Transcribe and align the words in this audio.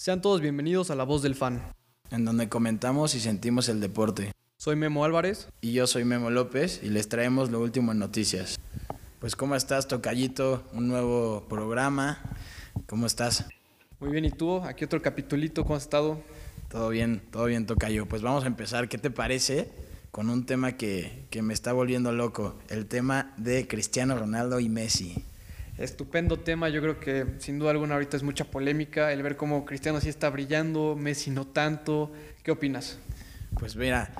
Sean 0.00 0.22
todos 0.22 0.40
bienvenidos 0.40 0.90
a 0.90 0.94
La 0.94 1.04
Voz 1.04 1.20
del 1.20 1.34
Fan. 1.34 1.74
En 2.10 2.24
donde 2.24 2.48
comentamos 2.48 3.14
y 3.14 3.20
sentimos 3.20 3.68
el 3.68 3.80
deporte. 3.80 4.32
Soy 4.56 4.74
Memo 4.74 5.04
Álvarez. 5.04 5.50
Y 5.60 5.74
yo 5.74 5.86
soy 5.86 6.06
Memo 6.06 6.30
López 6.30 6.80
y 6.82 6.88
les 6.88 7.10
traemos 7.10 7.50
lo 7.50 7.60
último 7.60 7.92
en 7.92 7.98
noticias. 7.98 8.58
Pues 9.18 9.36
¿cómo 9.36 9.56
estás, 9.56 9.88
Tocayito? 9.88 10.64
Un 10.72 10.88
nuevo 10.88 11.46
programa. 11.50 12.18
¿Cómo 12.86 13.04
estás? 13.04 13.44
Muy 13.98 14.10
bien, 14.10 14.24
¿y 14.24 14.30
tú? 14.30 14.62
Aquí 14.64 14.86
otro 14.86 15.02
capitulito, 15.02 15.64
¿cómo 15.64 15.76
has 15.76 15.82
estado? 15.82 16.22
Todo 16.70 16.88
bien, 16.88 17.20
todo 17.30 17.44
bien, 17.44 17.66
Tocayo. 17.66 18.06
Pues 18.06 18.22
vamos 18.22 18.44
a 18.44 18.46
empezar. 18.46 18.88
¿Qué 18.88 18.96
te 18.96 19.10
parece? 19.10 19.70
Con 20.10 20.30
un 20.30 20.46
tema 20.46 20.78
que, 20.78 21.26
que 21.28 21.42
me 21.42 21.52
está 21.52 21.74
volviendo 21.74 22.10
loco. 22.10 22.58
El 22.70 22.86
tema 22.86 23.34
de 23.36 23.68
Cristiano 23.68 24.16
Ronaldo 24.18 24.60
y 24.60 24.70
Messi. 24.70 25.26
Estupendo 25.80 26.38
tema, 26.38 26.68
yo 26.68 26.82
creo 26.82 27.00
que 27.00 27.24
sin 27.38 27.58
duda 27.58 27.70
alguna 27.70 27.94
ahorita 27.94 28.14
es 28.14 28.22
mucha 28.22 28.44
polémica 28.44 29.14
el 29.14 29.22
ver 29.22 29.38
cómo 29.38 29.64
Cristiano 29.64 29.98
sí 29.98 30.10
está 30.10 30.28
brillando, 30.28 30.94
Messi 30.94 31.30
no 31.30 31.46
tanto. 31.46 32.12
¿Qué 32.42 32.50
opinas? 32.50 32.98
Pues 33.58 33.76
mira, 33.76 34.12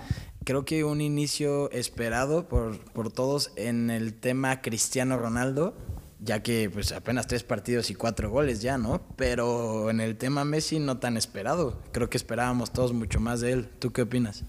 creo 0.45 0.65
que 0.65 0.85
un 0.85 1.03
inicio 1.03 1.71
esperado 1.71 2.49
por, 2.49 2.79
por 2.93 3.13
todos 3.13 3.53
en 3.57 3.91
el 3.91 4.15
tema 4.15 4.63
Cristiano 4.63 5.19
Ronaldo, 5.19 5.77
ya 6.19 6.43
que 6.43 6.71
pues 6.71 6.93
apenas 6.93 7.27
tres 7.27 7.43
partidos 7.43 7.91
y 7.91 7.95
cuatro 7.95 8.31
goles 8.31 8.63
ya, 8.63 8.79
¿no? 8.79 9.03
Pero 9.17 9.91
en 9.91 10.01
el 10.01 10.17
tema 10.17 10.47
Messi 10.47 10.79
no 10.79 10.97
tan 10.97 11.19
esperado. 11.19 11.83
Creo 11.93 12.09
que 12.09 12.17
esperábamos 12.17 12.73
todos 12.73 12.95
mucho 12.95 13.21
más 13.21 13.43
de 13.43 13.53
él. 13.53 13.69
¿Tú 13.79 13.93
qué 13.93 14.01
opinas? 14.01 14.45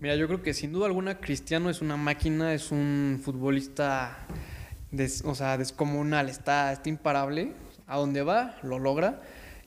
Mira, 0.00 0.16
yo 0.16 0.26
creo 0.28 0.40
que 0.40 0.54
sin 0.54 0.72
duda 0.72 0.86
alguna 0.86 1.20
Cristiano 1.20 1.68
es 1.68 1.82
una 1.82 1.98
máquina, 1.98 2.54
es 2.54 2.72
un 2.72 3.20
futbolista 3.22 4.26
o 5.24 5.34
sea, 5.34 5.58
descomunal, 5.58 6.28
está, 6.28 6.72
está 6.72 6.88
imparable. 6.88 7.52
A 7.86 7.98
donde 7.98 8.22
va, 8.22 8.56
lo 8.62 8.78
logra. 8.78 9.20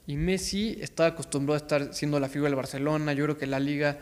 Y 0.07 0.15
Messi 0.15 0.77
está 0.81 1.07
acostumbrado 1.07 1.55
a 1.55 1.57
estar 1.57 1.93
siendo 1.93 2.19
la 2.19 2.29
figura 2.29 2.49
del 2.49 2.55
Barcelona. 2.55 3.13
Yo 3.13 3.25
creo 3.25 3.37
que 3.37 3.45
la 3.45 3.59
liga, 3.59 3.97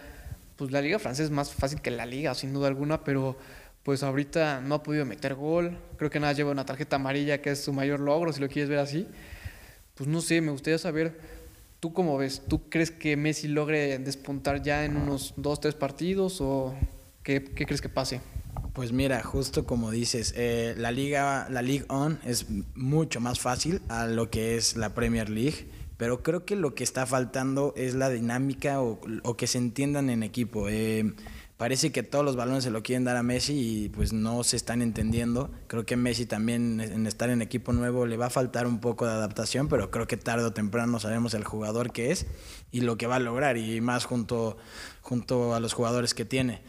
pues 0.56 0.72
la 0.72 0.82
liga 0.82 1.00
francesa 1.00 1.26
es 1.26 1.32
más 1.32 1.52
fácil 1.52 1.82
que 1.82 1.92
la 1.92 2.06
liga, 2.06 2.34
sin 2.36 2.54
duda 2.54 2.68
alguna, 2.68 3.04
pero 3.04 3.38
pues 3.84 4.04
ahorita 4.04 4.62
no 4.62 4.76
ha 4.76 4.84
podido 4.84 5.06
meter 5.06 5.36
gol. 5.36 5.78
Creo 5.98 6.10
que 6.10 6.20
nada 6.20 6.34
lleva 6.34 6.52
una 6.52 6.66
tarjeta 6.66 6.96
amarilla, 6.96 7.42
que 7.42 7.52
es 7.52 7.64
su 7.64 7.74
mayor 7.74 8.00
logro, 8.00 8.32
si 8.32 8.40
lo 8.40 8.48
quieres 8.48 8.70
ver 8.70 8.80
así. 8.80 9.08
Pues 9.96 10.08
no 10.08 10.22
sé, 10.22 10.42
me 10.42 10.52
gustaría 10.52 10.78
saber, 10.78 11.20
¿tú 11.80 11.92
cómo 11.94 12.18
ves? 12.18 12.42
¿Tú 12.48 12.70
crees 12.70 12.92
que 12.92 13.18
Messi 13.18 13.48
logre 13.48 13.98
despuntar 14.00 14.62
ya 14.62 14.86
en 14.86 14.98
unos 14.98 15.34
dos, 15.38 15.60
tres 15.60 15.76
partidos 15.76 16.40
o 16.40 16.76
qué, 17.24 17.44
qué 17.44 17.66
crees 17.66 17.82
que 17.82 17.90
pase? 17.90 18.22
Pues 18.76 18.92
mira, 18.92 19.24
justo 19.24 19.66
como 19.66 19.90
dices, 19.90 20.34
eh, 20.36 20.76
la 20.78 20.92
liga, 20.92 21.48
la 21.50 21.62
League 21.62 21.86
On 21.88 22.20
es 22.26 22.48
mucho 22.76 23.22
más 23.22 23.40
fácil 23.40 23.82
a 23.88 24.06
lo 24.06 24.30
que 24.30 24.58
es 24.58 24.76
la 24.76 24.94
Premier 24.94 25.30
League, 25.30 25.70
pero 25.96 26.24
creo 26.24 26.44
que 26.44 26.58
lo 26.58 26.76
que 26.76 26.84
está 26.84 27.06
faltando 27.06 27.74
es 27.78 27.96
la 27.96 28.10
dinámica 28.10 28.82
o, 28.82 29.00
que 29.38 29.48
se 29.48 29.60
entiendan 29.60 30.10
en 30.10 30.24
equipo. 30.24 30.68
Eh, 30.68 31.14
parece 31.56 31.94
que 31.94 32.04
todos 32.04 32.26
los 32.26 32.36
balones 32.36 32.66
se 32.66 32.70
lo 32.70 32.84
quieren 32.84 33.06
dar 33.06 33.16
a 33.16 33.24
Messi 33.24 33.54
y 33.54 33.90
pues 33.90 34.12
no 34.12 34.44
se 34.44 34.58
están 34.58 34.82
entendiendo. 34.82 35.52
Creo 35.68 35.86
que 35.86 35.96
Messi 35.96 36.26
también 36.26 36.82
en 36.82 37.08
estar 37.08 37.30
en 37.30 37.42
equipo 37.42 37.72
nuevo 37.72 38.06
le 38.06 38.18
va 38.18 38.26
a 38.26 38.30
faltar 38.30 38.68
un 38.68 38.82
poco 38.82 39.06
de 39.06 39.14
adaptación, 39.14 39.70
pero 39.70 39.90
creo 39.90 40.06
que 40.06 40.18
tarde 40.18 40.44
o 40.44 40.52
temprano 40.52 41.00
sabemos 41.00 41.34
el 41.34 41.46
jugador 41.46 41.94
que 41.94 42.12
es 42.12 42.26
y 42.74 42.82
lo 42.82 42.98
que 42.98 43.08
va 43.08 43.16
a 43.16 43.20
lograr 43.20 43.56
y 43.56 43.80
más 43.80 44.04
junto, 44.04 44.58
junto 45.02 45.56
a 45.56 45.62
los 45.62 45.72
jugadores 45.72 46.14
que 46.14 46.26
tiene 46.26 46.62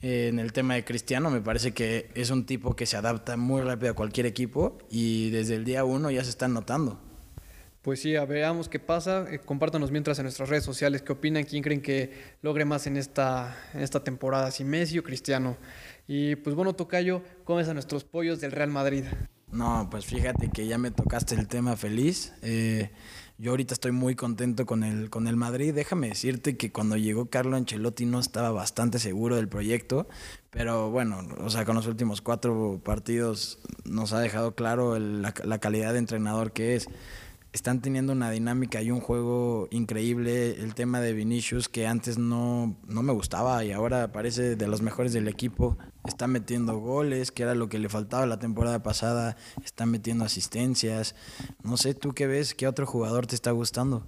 en 0.00 0.38
el 0.38 0.52
tema 0.52 0.74
de 0.74 0.84
Cristiano, 0.84 1.30
me 1.30 1.40
parece 1.40 1.72
que 1.72 2.10
es 2.14 2.30
un 2.30 2.46
tipo 2.46 2.76
que 2.76 2.86
se 2.86 2.96
adapta 2.96 3.36
muy 3.36 3.62
rápido 3.62 3.92
a 3.92 3.94
cualquier 3.94 4.26
equipo 4.26 4.78
y 4.90 5.30
desde 5.30 5.56
el 5.56 5.64
día 5.64 5.84
uno 5.84 6.10
ya 6.10 6.22
se 6.22 6.30
están 6.30 6.54
notando. 6.54 7.00
Pues 7.82 8.02
sí, 8.02 8.12
veamos 8.12 8.68
qué 8.68 8.80
pasa. 8.80 9.26
Eh, 9.30 9.38
compártanos 9.38 9.90
mientras 9.90 10.18
en 10.18 10.24
nuestras 10.24 10.48
redes 10.48 10.64
sociales 10.64 11.02
qué 11.02 11.12
opinan, 11.12 11.44
quién 11.44 11.62
creen 11.62 11.80
que 11.80 12.12
logre 12.42 12.64
más 12.64 12.86
en 12.86 12.96
esta, 12.96 13.56
en 13.72 13.80
esta 13.80 14.04
temporada, 14.04 14.50
si 14.50 14.64
Messi 14.64 14.98
o 14.98 15.02
Cristiano. 15.02 15.56
Y 16.06 16.36
pues 16.36 16.54
bueno, 16.54 16.74
Tocayo, 16.74 17.22
¿cómo 17.44 17.60
es 17.60 17.68
a 17.68 17.74
nuestros 17.74 18.04
pollos 18.04 18.40
del 18.40 18.52
Real 18.52 18.70
Madrid? 18.70 19.04
No, 19.50 19.88
pues 19.90 20.04
fíjate 20.04 20.50
que 20.50 20.66
ya 20.66 20.76
me 20.76 20.90
tocaste 20.90 21.34
el 21.34 21.48
tema 21.48 21.76
feliz. 21.76 22.34
Eh, 22.42 22.90
yo 23.38 23.52
ahorita 23.52 23.72
estoy 23.72 23.92
muy 23.92 24.16
contento 24.16 24.66
con 24.66 24.82
el, 24.82 25.10
con 25.10 25.28
el 25.28 25.36
Madrid. 25.36 25.72
Déjame 25.72 26.08
decirte 26.08 26.56
que 26.56 26.72
cuando 26.72 26.96
llegó 26.96 27.26
Carlo 27.26 27.56
Ancelotti 27.56 28.04
no 28.04 28.18
estaba 28.18 28.50
bastante 28.50 28.98
seguro 28.98 29.36
del 29.36 29.48
proyecto, 29.48 30.08
pero 30.50 30.90
bueno, 30.90 31.20
o 31.38 31.48
sea, 31.48 31.64
con 31.64 31.76
los 31.76 31.86
últimos 31.86 32.20
cuatro 32.20 32.80
partidos 32.84 33.60
nos 33.84 34.12
ha 34.12 34.20
dejado 34.20 34.56
claro 34.56 34.98
la, 34.98 35.32
la 35.44 35.58
calidad 35.58 35.92
de 35.92 36.00
entrenador 36.00 36.52
que 36.52 36.74
es 36.74 36.88
están 37.52 37.80
teniendo 37.80 38.12
una 38.12 38.30
dinámica 38.30 38.82
y 38.82 38.90
un 38.90 39.00
juego 39.00 39.68
increíble. 39.70 40.60
El 40.60 40.74
tema 40.74 41.00
de 41.00 41.12
Vinicius, 41.12 41.68
que 41.68 41.86
antes 41.86 42.18
no, 42.18 42.76
no 42.86 43.02
me 43.02 43.12
gustaba 43.12 43.64
y 43.64 43.72
ahora 43.72 44.12
parece 44.12 44.56
de 44.56 44.66
los 44.66 44.82
mejores 44.82 45.12
del 45.12 45.28
equipo. 45.28 45.78
Está 46.08 46.26
metiendo 46.26 46.78
goles, 46.78 47.30
que 47.30 47.42
era 47.42 47.54
lo 47.54 47.68
que 47.68 47.78
le 47.78 47.90
faltaba 47.90 48.24
la 48.24 48.38
temporada 48.38 48.82
pasada. 48.82 49.36
Está 49.62 49.84
metiendo 49.84 50.24
asistencias. 50.24 51.14
No 51.62 51.76
sé, 51.76 51.92
¿tú 51.92 52.14
qué 52.14 52.26
ves? 52.26 52.54
¿Qué 52.54 52.66
otro 52.66 52.86
jugador 52.86 53.26
te 53.26 53.34
está 53.34 53.50
gustando? 53.50 54.06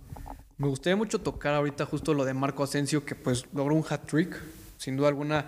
Me 0.56 0.66
gustaría 0.66 0.96
mucho 0.96 1.20
tocar 1.20 1.54
ahorita 1.54 1.84
justo 1.84 2.14
lo 2.14 2.24
de 2.24 2.32
Marco 2.32 2.64
Asensio, 2.64 3.04
que 3.04 3.14
pues 3.14 3.44
logró 3.52 3.74
un 3.74 3.84
hat-trick. 3.88 4.34
Sin 4.78 4.96
duda 4.96 5.08
alguna, 5.08 5.44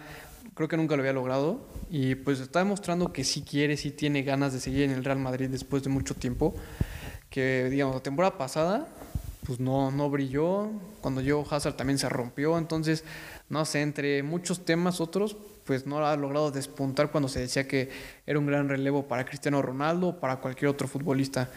creo 0.54 0.68
que 0.68 0.76
nunca 0.76 0.94
lo 0.94 1.00
había 1.00 1.14
logrado. 1.14 1.66
Y 1.90 2.16
pues 2.16 2.38
está 2.38 2.58
demostrando 2.58 3.14
que 3.14 3.24
sí 3.24 3.42
quiere, 3.42 3.78
sí 3.78 3.90
tiene 3.90 4.22
ganas 4.22 4.52
de 4.52 4.60
seguir 4.60 4.82
en 4.82 4.90
el 4.90 5.04
Real 5.04 5.18
Madrid 5.18 5.48
después 5.48 5.82
de 5.82 5.88
mucho 5.88 6.14
tiempo 6.14 6.54
que 7.30 7.68
digamos 7.70 7.94
la 7.94 8.02
temporada 8.02 8.36
pasada 8.36 8.86
pues 9.46 9.58
no, 9.58 9.90
no 9.90 10.08
brilló, 10.08 10.70
cuando 11.00 11.20
llegó 11.20 11.44
Hazard 11.50 11.74
también 11.74 11.98
se 11.98 12.08
rompió, 12.08 12.58
entonces 12.58 13.04
no 13.48 13.64
sé, 13.64 13.82
entre 13.82 14.22
muchos 14.22 14.64
temas 14.64 15.00
otros, 15.00 15.36
pues 15.64 15.86
no 15.86 16.04
ha 16.06 16.16
logrado 16.16 16.50
despuntar 16.50 17.10
cuando 17.10 17.28
se 17.28 17.40
decía 17.40 17.66
que 17.66 17.90
era 18.26 18.38
un 18.38 18.46
gran 18.46 18.68
relevo 18.68 19.06
para 19.06 19.24
Cristiano 19.24 19.62
Ronaldo 19.62 20.08
o 20.08 20.20
para 20.20 20.36
cualquier 20.36 20.70
otro 20.70 20.88
futbolista. 20.88 21.48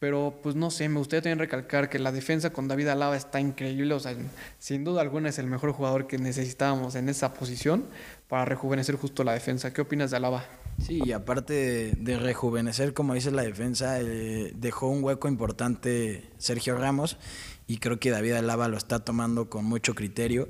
Pero 0.00 0.40
pues 0.42 0.56
no 0.56 0.70
sé, 0.70 0.88
me 0.88 0.98
gustaría 0.98 1.20
también 1.20 1.40
recalcar 1.40 1.90
que 1.90 1.98
la 1.98 2.10
defensa 2.10 2.50
con 2.50 2.68
David 2.68 2.88
Alaba 2.88 3.16
está 3.16 3.38
increíble, 3.38 3.92
o 3.92 4.00
sea, 4.00 4.16
sin 4.58 4.82
duda 4.82 5.02
alguna 5.02 5.28
es 5.28 5.38
el 5.38 5.46
mejor 5.46 5.72
jugador 5.72 6.06
que 6.06 6.16
necesitábamos 6.16 6.94
en 6.94 7.10
esa 7.10 7.34
posición 7.34 7.84
para 8.26 8.46
rejuvenecer 8.46 8.96
justo 8.96 9.24
la 9.24 9.34
defensa. 9.34 9.74
¿Qué 9.74 9.82
opinas 9.82 10.10
de 10.10 10.16
Alaba? 10.16 10.44
Sí, 10.80 11.02
y 11.04 11.12
aparte 11.12 11.92
de, 11.94 12.16
rejuvenecer, 12.16 12.94
como 12.94 13.12
dice 13.12 13.30
la 13.30 13.42
defensa, 13.42 14.00
eh, 14.00 14.52
dejó 14.56 14.88
un 14.88 15.04
hueco 15.04 15.28
importante 15.28 16.30
Sergio 16.38 16.78
Ramos 16.78 17.18
y 17.66 17.76
creo 17.76 18.00
que 18.00 18.10
David 18.10 18.32
Alaba 18.32 18.68
lo 18.68 18.78
está 18.78 19.00
tomando 19.00 19.50
con 19.50 19.66
mucho 19.66 19.94
criterio. 19.94 20.48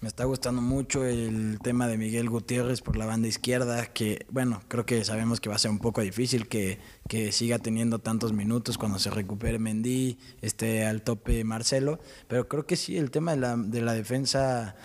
Me 0.00 0.06
está 0.06 0.24
gustando 0.24 0.62
mucho 0.62 1.04
el 1.04 1.58
tema 1.60 1.88
de 1.88 1.98
Miguel 1.98 2.30
Gutiérrez 2.30 2.82
por 2.82 2.96
la 2.96 3.04
banda 3.04 3.26
izquierda, 3.26 3.84
que 3.86 4.26
bueno, 4.30 4.62
creo 4.68 4.86
que 4.86 5.04
sabemos 5.04 5.40
que 5.40 5.48
va 5.48 5.56
a 5.56 5.58
ser 5.58 5.72
un 5.72 5.80
poco 5.80 6.00
difícil 6.02 6.46
que, 6.46 6.78
que 7.08 7.32
siga 7.32 7.58
teniendo 7.58 7.98
tantos 7.98 8.32
minutos 8.32 8.78
cuando 8.78 9.00
se 9.00 9.10
recupere 9.10 9.58
Mendy, 9.58 10.16
esté 10.40 10.86
al 10.86 11.02
tope 11.02 11.42
Marcelo, 11.42 11.98
pero 12.28 12.46
creo 12.46 12.64
que 12.64 12.76
sí, 12.76 12.96
el 12.96 13.10
tema 13.10 13.32
de 13.32 13.38
la, 13.38 13.56
de 13.56 13.80
la 13.80 13.92
defensa 13.92 14.76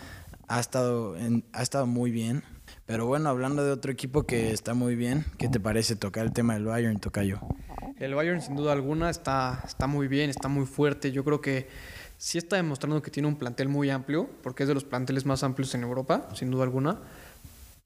ha 0.47 0.59
estado, 0.59 1.16
ha 1.51 1.62
estado 1.62 1.85
muy 1.85 2.09
bien. 2.09 2.44
Pero 2.85 3.06
bueno, 3.06 3.30
hablando 3.30 3.63
de 3.63 3.72
otro 3.72 3.91
equipo 3.91 4.24
que 4.24 4.51
está 4.51 4.74
muy 4.74 4.95
bien, 4.95 5.25
¿qué 5.38 5.47
te 5.47 5.59
parece 5.59 5.95
tocar 5.95 6.25
el 6.25 6.34
tema 6.34 6.56
del 6.56 6.66
Bayern, 6.66 7.00
Tocayo? 7.00 7.40
El 7.97 8.16
Bayern 8.16 8.41
sin 8.41 8.56
duda 8.56 8.74
alguna 8.74 9.09
está, 9.09 9.63
está 9.66 9.88
muy 9.88 10.07
bien, 10.07 10.30
está 10.30 10.50
muy 10.50 10.66
fuerte. 10.66 11.12
Yo 11.12 11.24
creo 11.24 11.40
que 11.40 11.69
sí 12.23 12.38
está 12.38 12.56
demostrando 12.56 13.01
que 13.01 13.11
tiene 13.11 13.28
un 13.28 13.35
plantel 13.35 13.67
muy 13.67 13.89
amplio, 13.89 14.29
porque 14.44 14.63
es 14.63 14.69
de 14.69 14.73
los 14.73 14.85
planteles 14.85 15.25
más 15.25 15.44
amplios 15.44 15.75
en 15.75 15.84
Europa, 15.84 16.29
sin 16.34 16.51
duda 16.51 16.63
alguna. 16.63 17.01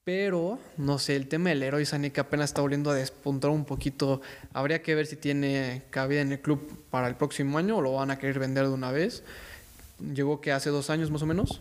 Pero, 0.03 0.59
no 0.77 0.99
sé, 0.99 1.15
el 1.15 1.27
tema 1.27 1.49
del 1.49 1.63
héroe 1.63 1.83
Sané 1.87 2.11
que 2.11 2.19
apenas 2.19 2.51
está 2.51 2.61
volviendo 2.61 2.91
a 2.91 2.93
despuntar 2.93 3.49
un 3.49 3.65
poquito. 3.65 4.21
Habría 4.53 4.83
que 4.83 4.93
ver 4.93 5.07
si 5.07 5.15
tiene 5.15 5.85
cabida 5.89 6.21
en 6.21 6.31
el 6.31 6.39
club 6.39 6.85
para 6.91 7.07
el 7.07 7.15
próximo 7.15 7.57
año 7.57 7.77
o 7.77 7.81
lo 7.81 7.93
van 7.93 8.11
a 8.11 8.19
querer 8.19 8.37
vender 8.37 8.67
de 8.67 8.73
una 8.73 8.91
vez. 8.91 9.23
Llegó 10.13 10.39
que 10.39 10.51
hace 10.51 10.69
dos 10.69 10.91
años 10.91 11.09
más 11.09 11.23
o 11.23 11.25
menos. 11.25 11.59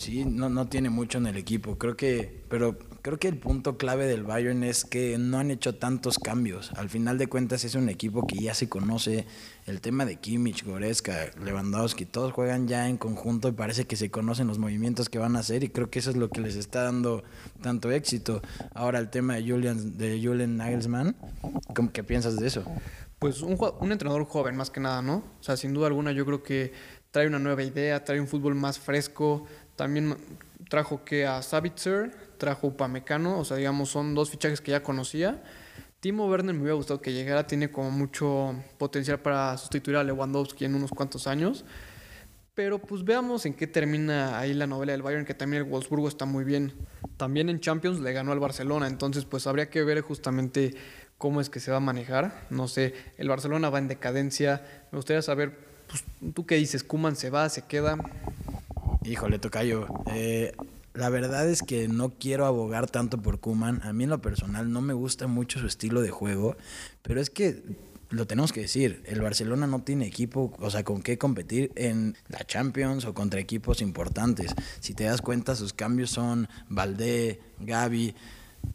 Sí, 0.00 0.24
no, 0.24 0.48
no 0.48 0.66
tiene 0.66 0.88
mucho 0.88 1.18
en 1.18 1.26
el 1.26 1.36
equipo. 1.36 1.76
Creo 1.76 1.94
que, 1.94 2.42
pero 2.48 2.78
creo 3.02 3.18
que 3.18 3.28
el 3.28 3.36
punto 3.36 3.76
clave 3.76 4.06
del 4.06 4.24
Bayern 4.24 4.64
es 4.64 4.86
que 4.86 5.18
no 5.18 5.38
han 5.38 5.50
hecho 5.50 5.74
tantos 5.74 6.18
cambios. 6.18 6.72
Al 6.76 6.88
final 6.88 7.18
de 7.18 7.26
cuentas 7.26 7.64
es 7.64 7.74
un 7.74 7.90
equipo 7.90 8.26
que 8.26 8.36
ya 8.36 8.54
se 8.54 8.66
conoce. 8.66 9.26
El 9.66 9.82
tema 9.82 10.06
de 10.06 10.16
Kimmich, 10.16 10.64
Goretzka, 10.64 11.26
Lewandowski, 11.44 12.06
todos 12.06 12.32
juegan 12.32 12.66
ya 12.66 12.88
en 12.88 12.96
conjunto 12.96 13.48
y 13.48 13.52
parece 13.52 13.84
que 13.84 13.96
se 13.96 14.10
conocen 14.10 14.46
los 14.46 14.58
movimientos 14.58 15.10
que 15.10 15.18
van 15.18 15.36
a 15.36 15.40
hacer 15.40 15.64
y 15.64 15.68
creo 15.68 15.90
que 15.90 15.98
eso 15.98 16.08
es 16.08 16.16
lo 16.16 16.30
que 16.30 16.40
les 16.40 16.56
está 16.56 16.84
dando 16.84 17.22
tanto 17.60 17.92
éxito. 17.92 18.40
Ahora 18.72 19.00
el 19.00 19.10
tema 19.10 19.34
de 19.34 19.42
Julian, 19.42 19.98
de 19.98 20.18
Julian 20.24 20.56
Nagelsmann, 20.56 21.14
¿qué 21.92 22.02
piensas 22.02 22.36
de 22.36 22.46
eso? 22.46 22.64
Pues 23.18 23.42
un, 23.42 23.58
un 23.80 23.92
entrenador 23.92 24.24
joven 24.24 24.56
más 24.56 24.70
que 24.70 24.80
nada, 24.80 25.02
¿no? 25.02 25.16
O 25.16 25.42
sea, 25.42 25.58
sin 25.58 25.74
duda 25.74 25.88
alguna 25.88 26.12
yo 26.12 26.24
creo 26.24 26.42
que 26.42 26.72
trae 27.10 27.26
una 27.26 27.38
nueva 27.38 27.62
idea, 27.62 28.04
trae 28.04 28.20
un 28.20 28.28
fútbol 28.28 28.54
más 28.54 28.78
fresco, 28.78 29.46
también 29.80 30.14
trajo 30.68 31.06
que 31.06 31.24
a 31.26 31.40
Savitzer, 31.40 32.14
trajo 32.36 32.66
Upamecano, 32.66 33.38
o 33.38 33.46
sea, 33.46 33.56
digamos, 33.56 33.88
son 33.88 34.14
dos 34.14 34.28
fichajes 34.28 34.60
que 34.60 34.72
ya 34.72 34.82
conocía. 34.82 35.42
Timo 36.00 36.28
Werner 36.28 36.54
me 36.54 36.60
hubiera 36.60 36.74
gustado 36.74 37.00
que 37.00 37.14
llegara, 37.14 37.46
tiene 37.46 37.70
como 37.70 37.90
mucho 37.90 38.54
potencial 38.76 39.20
para 39.20 39.56
sustituir 39.56 39.96
a 39.96 40.04
Lewandowski 40.04 40.66
en 40.66 40.74
unos 40.74 40.90
cuantos 40.90 41.26
años. 41.26 41.64
Pero 42.54 42.78
pues 42.78 43.04
veamos 43.04 43.46
en 43.46 43.54
qué 43.54 43.66
termina 43.66 44.38
ahí 44.38 44.52
la 44.52 44.66
novela 44.66 44.92
del 44.92 45.00
Bayern, 45.00 45.24
que 45.24 45.32
también 45.32 45.62
el 45.62 45.70
Wolfsburgo 45.70 46.08
está 46.08 46.26
muy 46.26 46.44
bien. 46.44 46.74
También 47.16 47.48
en 47.48 47.58
Champions 47.60 48.00
le 48.00 48.12
ganó 48.12 48.32
al 48.32 48.38
Barcelona, 48.38 48.86
entonces 48.86 49.24
pues 49.24 49.46
habría 49.46 49.70
que 49.70 49.82
ver 49.82 50.02
justamente 50.02 50.74
cómo 51.16 51.40
es 51.40 51.48
que 51.48 51.58
se 51.58 51.70
va 51.70 51.78
a 51.78 51.80
manejar. 51.80 52.46
No 52.50 52.68
sé, 52.68 52.92
el 53.16 53.30
Barcelona 53.30 53.70
va 53.70 53.78
en 53.78 53.88
decadencia. 53.88 54.60
Me 54.92 54.98
gustaría 54.98 55.22
saber, 55.22 55.56
pues, 55.88 56.04
¿tú 56.34 56.44
qué 56.44 56.56
dices? 56.56 56.84
¿Kuman 56.84 57.16
se 57.16 57.30
va, 57.30 57.48
se 57.48 57.62
queda? 57.62 57.96
Híjole, 59.04 59.38
Tocayo. 59.38 59.86
Eh, 60.12 60.52
la 60.94 61.08
verdad 61.08 61.48
es 61.48 61.62
que 61.62 61.88
no 61.88 62.10
quiero 62.10 62.46
abogar 62.46 62.90
tanto 62.90 63.18
por 63.18 63.40
Kuman. 63.40 63.80
A 63.82 63.92
mí 63.92 64.04
en 64.04 64.10
lo 64.10 64.20
personal 64.20 64.72
no 64.72 64.80
me 64.80 64.92
gusta 64.92 65.26
mucho 65.26 65.58
su 65.58 65.66
estilo 65.66 66.02
de 66.02 66.10
juego, 66.10 66.56
pero 67.02 67.20
es 67.20 67.30
que 67.30 67.62
lo 68.10 68.26
tenemos 68.26 68.52
que 68.52 68.62
decir, 68.62 69.02
el 69.06 69.20
Barcelona 69.20 69.66
no 69.68 69.82
tiene 69.82 70.06
equipo, 70.06 70.52
o 70.58 70.70
sea, 70.70 70.82
con 70.82 71.00
qué 71.00 71.16
competir 71.16 71.70
en 71.76 72.16
la 72.28 72.44
Champions 72.44 73.04
o 73.04 73.14
contra 73.14 73.40
equipos 73.40 73.80
importantes. 73.80 74.54
Si 74.80 74.94
te 74.94 75.04
das 75.04 75.22
cuenta, 75.22 75.54
sus 75.54 75.72
cambios 75.72 76.10
son 76.10 76.48
Valdé, 76.68 77.40
Gaby. 77.60 78.14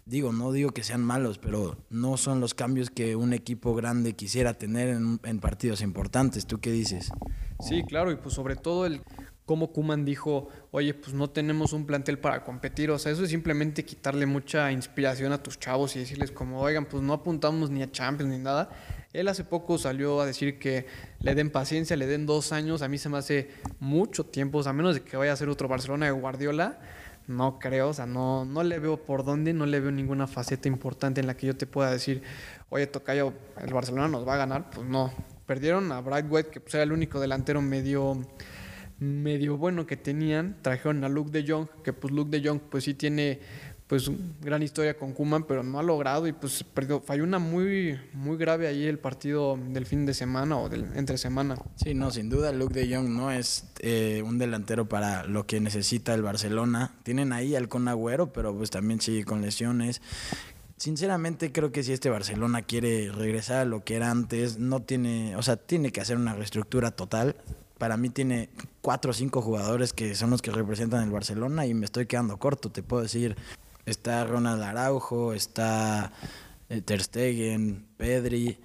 Digo, 0.05 0.31
no 0.31 0.51
digo 0.51 0.71
que 0.71 0.83
sean 0.83 1.03
malos, 1.03 1.37
pero 1.37 1.77
no 1.89 2.17
son 2.17 2.39
los 2.39 2.53
cambios 2.53 2.89
que 2.89 3.15
un 3.15 3.33
equipo 3.33 3.75
grande 3.75 4.13
quisiera 4.13 4.53
tener 4.55 4.89
en, 4.89 5.19
en 5.23 5.39
partidos 5.39 5.81
importantes. 5.81 6.47
¿Tú 6.47 6.59
qué 6.59 6.71
dices? 6.71 7.11
Sí, 7.59 7.83
claro, 7.83 8.11
y 8.11 8.15
pues 8.15 8.33
sobre 8.33 8.55
todo 8.55 8.85
el 8.85 9.01
cómo 9.45 9.71
Kuman 9.71 10.05
dijo, 10.05 10.49
oye, 10.71 10.93
pues 10.93 11.13
no 11.13 11.29
tenemos 11.29 11.71
un 11.73 11.85
plantel 11.85 12.17
para 12.17 12.43
competir. 12.43 12.89
O 12.91 12.97
sea, 12.97 13.11
eso 13.11 13.23
es 13.23 13.29
simplemente 13.29 13.85
quitarle 13.85 14.25
mucha 14.25 14.71
inspiración 14.71 15.31
a 15.31 15.41
tus 15.41 15.59
chavos 15.59 15.95
y 15.95 15.99
decirles 15.99 16.31
como, 16.31 16.61
oigan, 16.61 16.85
pues 16.85 17.03
no 17.03 17.13
apuntamos 17.13 17.69
ni 17.69 17.83
a 17.83 17.91
Champions 17.91 18.31
ni 18.31 18.39
nada. 18.39 18.69
Él 19.13 19.27
hace 19.27 19.43
poco 19.43 19.77
salió 19.77 20.19
a 20.19 20.25
decir 20.25 20.59
que 20.59 20.87
le 21.19 21.35
den 21.35 21.49
paciencia, 21.49 21.95
le 21.95 22.07
den 22.07 22.25
dos 22.25 22.51
años. 22.51 22.81
A 22.81 22.87
mí 22.87 22.97
se 22.97 23.07
me 23.07 23.17
hace 23.17 23.49
mucho 23.79 24.25
tiempo, 24.25 24.57
o 24.57 24.63
sea, 24.63 24.71
a 24.71 24.73
menos 24.73 24.95
de 24.95 25.01
que 25.01 25.15
vaya 25.15 25.31
a 25.31 25.35
ser 25.35 25.47
otro 25.47 25.67
Barcelona 25.67 26.07
de 26.07 26.11
Guardiola. 26.11 26.79
No 27.27 27.57
creo, 27.57 27.89
o 27.89 27.93
sea, 27.93 28.05
no, 28.05 28.45
no 28.45 28.61
le 28.61 28.77
veo 28.77 28.97
por 28.97 29.23
dónde, 29.23 29.51
no 29.53 29.65
le 29.65 29.79
veo 29.79 29.91
ninguna 29.91 30.27
faceta 30.27 30.67
importante 30.67 31.21
en 31.21 31.27
la 31.27 31.35
que 31.35 31.47
yo 31.47 31.55
te 31.55 31.65
pueda 31.65 31.89
decir, 31.89 32.21
oye, 32.69 32.85
Tocayo, 32.85 33.33
el 33.59 33.73
Barcelona 33.73 34.07
nos 34.07 34.27
va 34.27 34.35
a 34.35 34.37
ganar. 34.37 34.69
Pues 34.69 34.85
no. 34.85 35.11
Perdieron 35.47 35.91
a 35.91 35.99
White, 35.99 36.49
que 36.49 36.59
pues 36.59 36.73
era 36.73 36.83
el 36.83 36.91
único 36.91 37.19
delantero 37.19 37.61
medio 37.61 38.19
medio 38.99 39.57
bueno 39.57 39.85
que 39.85 39.97
tenían, 39.97 40.57
trajeron 40.61 41.03
a 41.03 41.09
Luke 41.09 41.31
de 41.31 41.45
Jong, 41.49 41.67
que 41.83 41.93
pues 41.93 42.13
Luke 42.13 42.37
de 42.37 42.47
Jong 42.47 42.61
pues 42.69 42.85
sí 42.85 42.93
tiene 42.93 43.39
pues 43.87 44.09
gran 44.41 44.63
historia 44.63 44.97
con 44.97 45.13
Kuman, 45.13 45.43
pero 45.43 45.61
no 45.61 45.79
ha 45.79 45.83
logrado 45.83 46.25
y 46.27 46.31
pues 46.31 46.63
perdió, 46.63 47.01
falló 47.01 47.23
una 47.23 47.37
muy 47.37 47.99
muy 48.13 48.35
grave 48.35 48.67
ahí 48.67 48.85
el 48.85 48.97
partido 48.97 49.59
del 49.69 49.85
fin 49.85 50.07
de 50.07 50.15
semana 50.15 50.57
o 50.57 50.69
del 50.69 50.85
entre 50.95 51.17
semana. 51.17 51.55
Sí, 51.75 51.93
no, 51.93 52.09
sin 52.09 52.29
duda 52.29 52.51
Luke 52.51 52.73
de 52.73 52.95
Jong 52.95 53.09
no 53.09 53.31
es 53.31 53.65
eh, 53.79 54.23
un 54.25 54.39
delantero 54.39 54.89
para 54.89 55.23
lo 55.25 55.45
que 55.45 55.59
necesita 55.59 56.13
el 56.15 56.23
Barcelona. 56.23 56.95
Tienen 57.03 57.31
ahí 57.31 57.55
al 57.55 57.67
Con 57.67 57.87
Agüero, 57.87 58.33
pero 58.33 58.55
pues 58.55 58.71
también 58.71 59.01
sigue 59.01 59.23
con 59.23 59.41
lesiones. 59.41 60.01
Sinceramente 60.77 61.51
creo 61.51 61.71
que 61.71 61.83
si 61.83 61.93
este 61.93 62.09
Barcelona 62.09 62.63
quiere 62.63 63.11
regresar 63.11 63.57
a 63.57 63.65
lo 63.65 63.83
que 63.83 63.95
era 63.95 64.09
antes, 64.09 64.57
no 64.57 64.81
tiene, 64.81 65.35
o 65.35 65.43
sea, 65.43 65.57
tiene 65.57 65.91
que 65.91 66.01
hacer 66.01 66.17
una 66.17 66.33
reestructura 66.33 66.91
total 66.91 67.35
para 67.77 67.97
mí 67.97 68.09
tiene 68.09 68.49
cuatro 68.85 69.09
o 69.09 69.13
cinco 69.15 69.41
jugadores 69.41 69.93
que 69.93 70.13
son 70.13 70.29
los 70.29 70.43
que 70.43 70.51
representan 70.51 71.03
el 71.03 71.09
Barcelona 71.09 71.65
y 71.65 71.73
me 71.73 71.85
estoy 71.85 72.05
quedando 72.05 72.37
corto. 72.37 72.69
Te 72.69 72.83
puedo 72.83 73.01
decir, 73.01 73.35
está 73.87 74.23
Ronald 74.25 74.61
Araujo, 74.61 75.33
está 75.33 76.11
eh, 76.69 76.81
Ter 76.81 77.01
Stegen, 77.01 77.87
Pedri, 77.97 78.59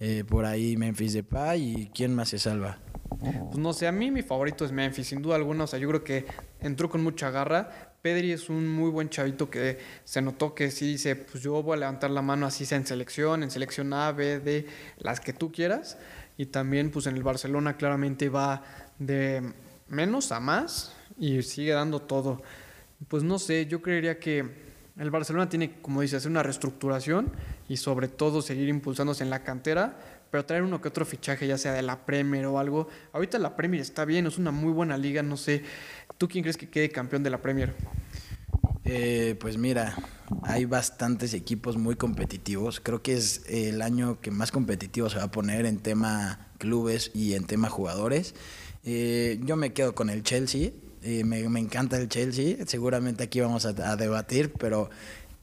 eh, 0.00 0.24
por 0.28 0.44
ahí 0.44 0.76
Memphis 0.76 1.12
Depay 1.12 1.82
y 1.82 1.86
quién 1.94 2.16
más 2.16 2.30
se 2.30 2.40
salva. 2.40 2.78
Pues 3.20 3.58
no 3.58 3.72
sé, 3.72 3.86
a 3.86 3.92
mí 3.92 4.10
mi 4.10 4.22
favorito 4.22 4.64
es 4.64 4.72
Memphis, 4.72 5.06
sin 5.06 5.22
duda 5.22 5.36
alguna. 5.36 5.62
O 5.62 5.66
sea, 5.68 5.78
yo 5.78 5.86
creo 5.86 6.02
que 6.02 6.26
entró 6.58 6.90
con 6.90 7.04
mucha 7.04 7.30
garra. 7.30 7.94
Pedri 8.02 8.32
es 8.32 8.48
un 8.48 8.66
muy 8.66 8.90
buen 8.90 9.08
chavito 9.08 9.50
que 9.50 9.78
se 10.02 10.20
notó 10.20 10.52
que 10.52 10.72
sí 10.72 10.88
dice, 10.88 11.14
pues 11.14 11.44
yo 11.44 11.62
voy 11.62 11.76
a 11.76 11.80
levantar 11.80 12.10
la 12.10 12.22
mano 12.22 12.44
así 12.44 12.66
sea 12.66 12.76
en 12.76 12.86
selección, 12.86 13.44
en 13.44 13.52
selección 13.52 13.92
A, 13.92 14.10
B, 14.10 14.40
D, 14.40 14.66
las 14.98 15.20
que 15.20 15.32
tú 15.32 15.52
quieras 15.52 15.96
y 16.40 16.46
también 16.46 16.90
pues 16.90 17.06
en 17.06 17.16
el 17.16 17.22
Barcelona 17.22 17.76
claramente 17.76 18.30
va 18.30 18.62
de 19.00 19.52
menos 19.88 20.30
a 20.30 20.38
más 20.38 20.92
y 21.18 21.42
sigue 21.42 21.72
dando 21.72 22.00
todo. 22.00 22.40
Pues 23.08 23.24
no 23.24 23.40
sé, 23.40 23.66
yo 23.66 23.82
creería 23.82 24.20
que 24.20 24.70
el 24.96 25.10
Barcelona 25.10 25.48
tiene, 25.48 25.80
como 25.80 26.02
dice, 26.02 26.16
hacer 26.16 26.30
una 26.30 26.42
reestructuración 26.42 27.32
y 27.68 27.78
sobre 27.78 28.06
todo 28.08 28.42
seguir 28.42 28.68
impulsándose 28.68 29.24
en 29.24 29.30
la 29.30 29.42
cantera, 29.42 29.98
pero 30.30 30.44
traer 30.44 30.62
uno 30.62 30.80
que 30.80 30.88
otro 30.88 31.04
fichaje, 31.04 31.46
ya 31.46 31.58
sea 31.58 31.72
de 31.72 31.82
la 31.82 32.04
Premier 32.04 32.46
o 32.46 32.58
algo. 32.58 32.88
Ahorita 33.12 33.38
la 33.38 33.56
Premier 33.56 33.80
está 33.80 34.04
bien, 34.04 34.26
es 34.26 34.38
una 34.38 34.50
muy 34.50 34.72
buena 34.72 34.96
liga, 34.96 35.22
no 35.22 35.36
sé. 35.36 35.62
¿Tú 36.18 36.28
quién 36.28 36.42
crees 36.42 36.56
que 36.56 36.68
quede 36.68 36.90
campeón 36.90 37.22
de 37.22 37.30
la 37.30 37.40
Premier? 37.40 37.74
Eh, 38.84 39.36
pues 39.40 39.56
mira, 39.56 39.96
hay 40.42 40.66
bastantes 40.66 41.32
equipos 41.32 41.76
muy 41.76 41.96
competitivos. 41.96 42.80
Creo 42.80 43.02
que 43.02 43.14
es 43.14 43.44
el 43.48 43.82
año 43.82 44.20
que 44.20 44.30
más 44.30 44.52
competitivo 44.52 45.08
se 45.08 45.18
va 45.18 45.24
a 45.24 45.30
poner 45.30 45.64
en 45.64 45.78
tema 45.78 46.48
clubes 46.58 47.10
y 47.14 47.34
en 47.34 47.46
tema 47.46 47.68
jugadores. 47.70 48.34
Eh, 48.84 49.38
yo 49.44 49.56
me 49.56 49.72
quedo 49.72 49.94
con 49.94 50.10
el 50.10 50.22
Chelsea. 50.22 50.70
Eh, 51.02 51.24
me, 51.24 51.40
encanta 51.58 51.98
el 51.98 52.08
Chelsea. 52.08 52.56
Seguramente 52.66 53.24
aquí 53.24 53.40
vamos 53.40 53.66
a, 53.66 53.96
debatir, 53.96 54.52
pero 54.52 54.90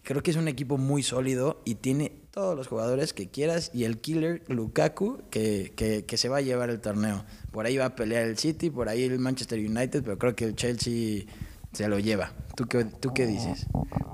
creo 0.03 0.21
que 0.21 0.31
es 0.31 0.37
un 0.37 0.47
equipo 0.47 0.77
muy 0.77 1.03
sólido 1.03 1.61
y 1.65 1.75
tiene 1.75 2.11
todos 2.31 2.55
los 2.55 2.67
jugadores 2.67 3.13
que 3.13 3.29
quieras 3.29 3.71
y 3.73 3.85
el 3.85 3.97
killer 3.97 4.43
Lukaku 4.47 5.23
que, 5.31 5.73
que, 5.75 6.17
se 6.17 6.29
va 6.29 6.37
a 6.37 6.41
llevar 6.41 6.69
el 6.69 6.79
torneo. 6.79 7.25
Por 7.51 7.65
ahí 7.65 7.77
va 7.77 7.85
a 7.85 7.95
pelear 7.95 8.23
el 8.23 8.37
City, 8.37 8.69
por 8.69 8.89
ahí 8.89 9.03
el 9.03 9.17
Manchester 9.19 9.59
United, 9.59 10.03
pero 10.03 10.17
creo 10.19 10.35
que 10.35 10.45
el 10.45 10.55
Chelsea 10.55 11.25
se 11.73 11.87
lo 11.87 11.99
lleva. 11.99 12.31
¿Tú 12.55 12.67
qué, 12.67 12.85
¿Tú 12.85 13.13
qué 13.13 13.25
dices? 13.25 13.65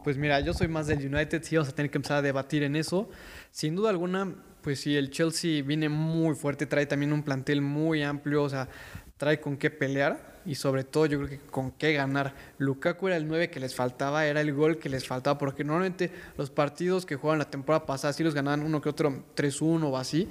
Pues 0.04 0.18
mira, 0.18 0.40
yo 0.42 0.54
soy 0.54 0.68
más 0.68 0.88
del 0.88 1.14
United, 1.14 1.44
sí 1.44 1.56
vamos 1.56 1.70
a 1.70 1.76
tener 1.76 1.92
que 1.92 1.98
empezar 1.98 2.18
a 2.18 2.22
debatir 2.22 2.64
en 2.64 2.76
eso. 2.76 3.10
Sin 3.52 3.76
duda 3.76 3.90
alguna, 3.90 4.36
pues 4.62 4.82
sí, 4.82 4.96
el 4.96 5.12
Chelsea 5.12 5.64
viene 5.64 5.88
muy 5.88 6.36
fuerte, 6.36 6.66
trae 6.66 6.86
también 6.86 7.14
un 7.14 7.24
plantel 7.24 7.62
muy 7.62 8.04
amplio, 8.04 8.44
o 8.44 8.50
sea, 8.50 8.68
trae 9.24 9.40
con 9.40 9.56
qué 9.56 9.70
pelear 9.70 10.42
y 10.46 10.56
sobre 10.56 10.84
todo 10.84 11.06
yo 11.06 11.18
creo 11.20 11.30
que 11.30 11.40
con 11.40 11.72
qué 11.72 11.94
ganar. 11.94 12.36
Lukaku 12.58 13.08
era 13.08 13.16
el 13.16 13.26
9 13.26 13.50
que 13.50 13.62
les 13.62 13.74
faltaba, 13.74 14.26
era 14.26 14.42
el 14.42 14.54
gol 14.54 14.80
que 14.80 14.90
les 14.90 15.08
faltaba, 15.08 15.38
porque 15.38 15.64
normalmente 15.64 16.12
los 16.38 16.50
partidos 16.50 17.06
que 17.06 17.16
jugaban 17.16 17.40
la 17.40 17.50
temporada 17.50 17.86
pasada 17.86 18.12
sí 18.12 18.22
los 18.22 18.34
ganaban 18.34 18.64
uno 18.64 18.82
que 18.82 18.90
otro 18.90 19.24
3-1 19.34 19.84
o 19.86 19.98
así 19.98 20.28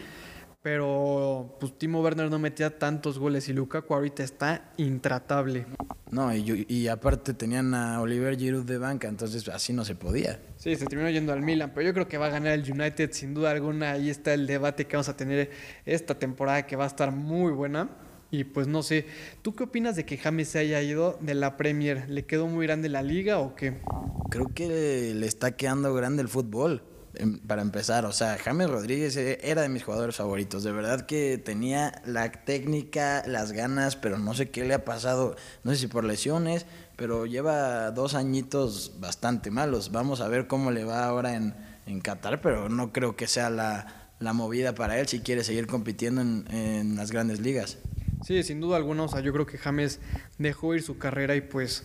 pero 0.63 1.57
pues 1.59 1.77
Timo 1.77 2.01
Werner 2.01 2.31
no 2.31 2.39
metía 2.39 2.79
tantos 2.79 3.19
goles 3.19 3.49
y 3.49 3.53
Lukaku 3.53 3.95
ahorita 3.95 4.23
está 4.23 4.71
intratable. 4.77 5.67
No, 6.13 6.33
y, 6.33 6.67
y, 6.69 6.87
aparte 6.87 7.35
tenían 7.35 7.75
a 7.75 8.01
Oliver 8.01 8.39
Giroud 8.39 8.65
de 8.65 8.79
banca, 8.79 9.09
entonces 9.09 9.49
así 9.49 9.73
no 9.73 9.85
se 9.85 9.97
podía. 9.97 10.41
Sí, 10.59 10.77
se 10.77 10.87
terminó 10.87 11.11
yendo 11.11 11.33
al 11.33 11.43
Milan, 11.43 11.73
pero 11.75 11.87
yo 11.87 11.95
creo 11.95 12.07
que 12.07 12.17
va 12.17 12.27
a 12.27 12.31
ganar 12.31 12.53
el 12.53 12.71
United 12.71 13.11
sin 13.13 13.35
duda 13.35 13.51
alguna. 13.51 13.93
Ahí 13.93 14.09
está 14.09 14.35
el 14.35 14.47
debate 14.47 14.87
que 14.87 14.95
vamos 14.95 15.09
a 15.09 15.17
tener 15.17 15.51
esta 15.85 16.17
temporada 16.17 16.65
que 16.65 16.77
va 16.77 16.85
a 16.85 16.89
estar 16.89 17.11
muy 17.11 17.51
buena. 17.51 17.89
Y 18.33 18.45
pues 18.45 18.67
no 18.67 18.83
sé, 18.83 19.05
¿tú 19.43 19.55
qué 19.55 19.65
opinas 19.65 19.95
de 19.95 20.07
que 20.07 20.17
James 20.17 20.49
se 20.49 20.59
haya 20.59 20.81
ido 20.81 21.19
de 21.21 21.35
la 21.35 21.59
Premier? 21.59 22.09
¿Le 22.09 22.25
quedó 22.25 22.47
muy 22.47 22.67
grande 22.67 22.89
la 22.89 23.03
liga 23.03 23.39
o 23.39 23.55
qué? 23.55 23.83
Creo 24.31 24.47
que 24.55 25.13
le 25.15 25.27
está 25.27 25.53
quedando 25.53 25.93
grande 25.93 26.23
el 26.23 26.29
fútbol. 26.29 26.83
Em, 27.15 27.39
para 27.41 27.61
empezar, 27.61 28.07
o 28.07 28.13
sea, 28.13 28.39
James 28.39 28.71
Rodríguez 28.71 29.19
eh, 29.19 29.39
era 29.43 29.61
de 29.61 29.69
mis 29.69 29.85
jugadores 29.85 30.17
favoritos. 30.17 30.65
De 30.65 30.73
verdad 30.73 31.05
que 31.05 31.37
tenía 31.37 32.01
la 32.07 32.33
técnica, 32.33 33.23
las 33.27 33.53
ganas, 33.53 33.97
pero 33.97 34.19
no 34.19 34.33
sé 34.33 34.49
qué 34.49 34.65
le 34.65 34.73
ha 34.73 34.83
pasado. 34.87 35.37
No 35.63 35.73
sé 35.73 35.77
si 35.77 35.87
por 35.89 36.05
lesiones, 36.05 36.65
pero 36.97 37.27
lleva 37.27 37.91
dos 37.91 38.15
añitos 38.15 38.95
bastante 38.99 39.51
malos. 39.51 39.93
Vamos 39.93 40.23
a 40.23 40.29
ver 40.29 40.47
cómo 40.47 40.71
le 40.71 40.85
va 40.85 41.05
ahora 41.05 41.35
en, 41.35 41.55
en 41.85 42.01
Qatar, 42.01 42.41
pero 42.41 42.71
no 42.71 42.95
creo 42.95 43.15
que 43.15 43.27
sea 43.27 43.51
la, 43.51 44.09
la 44.21 44.33
movida 44.33 44.75
para 44.75 44.99
él 44.99 45.07
si 45.07 45.21
quiere 45.21 45.45
seguir 45.45 45.67
compitiendo 45.67 46.23
en, 46.23 46.47
en 46.51 46.97
las 46.97 47.11
grandes 47.11 47.39
ligas. 47.39 47.77
Sí, 48.25 48.43
sin 48.43 48.61
duda 48.61 48.77
alguna. 48.77 49.05
O 49.05 49.09
sea, 49.09 49.21
yo 49.21 49.33
creo 49.33 49.47
que 49.47 49.59
James 49.59 50.01
dejó 50.39 50.75
ir 50.75 50.83
su 50.83 50.99
carrera 50.99 51.35
y 51.35 51.41
pues 51.41 51.85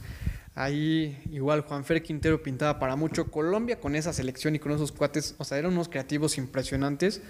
Ahí 0.58 1.22
igual 1.32 1.62
Juanfer 1.62 2.01
Quintero 2.01 2.41
pintaba 2.41 2.79
para 2.79 2.96
mucho. 2.96 3.29
Colombia 3.29 3.79
con 3.79 3.96
esa 3.96 4.12
selección 4.12 4.56
y 4.56 4.60
con 4.60 4.72
esos 4.72 4.91
cuates, 4.91 5.36
o 5.38 5.44
sea, 5.44 5.60
eran 5.60 5.74
unos 5.74 5.88
creativos 5.88 6.39
impresionantes, 6.39 7.22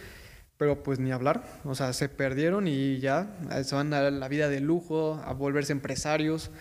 pero 0.56 0.82
pues 0.82 0.98
ni 1.00 1.12
hablar. 1.12 1.44
O 1.66 1.76
sea, 1.76 1.92
se 1.92 2.08
perdieron 2.08 2.70
y 2.70 3.00
ya 3.00 3.38
se 3.66 3.76
van 3.76 3.94
a 3.94 4.10
la 4.10 4.28
vida 4.30 4.48
de 4.48 4.62
lujo, 4.62 5.22
a 5.26 5.34
volverse 5.34 5.74
empresarios. 5.74 6.52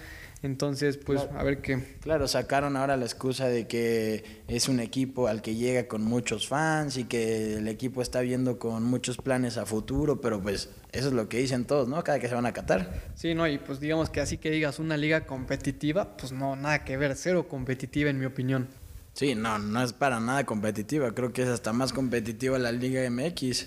Entonces, 0.42 0.96
pues 0.98 1.22
a 1.34 1.42
ver 1.42 1.60
qué. 1.62 1.96
Claro, 2.00 2.28
sacaron 2.28 2.76
ahora 2.76 2.96
la 2.96 3.04
excusa 3.04 3.48
de 3.48 3.66
que 3.66 4.42
es 4.48 4.68
un 4.68 4.80
equipo 4.80 5.28
al 5.28 5.42
que 5.42 5.54
llega 5.54 5.88
con 5.88 6.02
muchos 6.02 6.46
fans 6.46 6.98
y 6.98 7.04
que 7.04 7.54
el 7.54 7.68
equipo 7.68 8.02
está 8.02 8.20
viendo 8.20 8.58
con 8.58 8.82
muchos 8.84 9.16
planes 9.16 9.56
a 9.56 9.66
futuro, 9.66 10.20
pero 10.20 10.40
pues 10.40 10.70
eso 10.92 11.08
es 11.08 11.14
lo 11.14 11.28
que 11.28 11.38
dicen 11.38 11.64
todos, 11.64 11.88
¿no? 11.88 12.02
Cada 12.04 12.18
que 12.18 12.28
se 12.28 12.34
van 12.34 12.46
a 12.46 12.52
catar. 12.52 13.10
Sí, 13.14 13.34
no, 13.34 13.48
y 13.48 13.58
pues 13.58 13.80
digamos 13.80 14.10
que 14.10 14.20
así 14.20 14.38
que 14.38 14.50
digas 14.50 14.78
una 14.78 14.96
liga 14.96 15.26
competitiva, 15.26 16.16
pues 16.16 16.32
no, 16.32 16.54
nada 16.54 16.84
que 16.84 16.96
ver, 16.96 17.16
cero 17.16 17.48
competitiva 17.48 18.10
en 18.10 18.18
mi 18.18 18.26
opinión. 18.26 18.68
Sí, 19.16 19.34
no, 19.34 19.58
no 19.58 19.82
es 19.82 19.94
para 19.94 20.20
nada 20.20 20.44
competitiva. 20.44 21.12
Creo 21.12 21.32
que 21.32 21.40
es 21.42 21.48
hasta 21.48 21.72
más 21.72 21.94
competitiva 21.94 22.58
la 22.58 22.70
Liga 22.70 23.00
MX. 23.08 23.66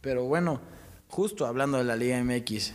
Pero 0.00 0.24
bueno, 0.24 0.62
justo 1.08 1.44
hablando 1.44 1.76
de 1.76 1.84
la 1.84 1.94
Liga 1.94 2.18
MX, 2.24 2.72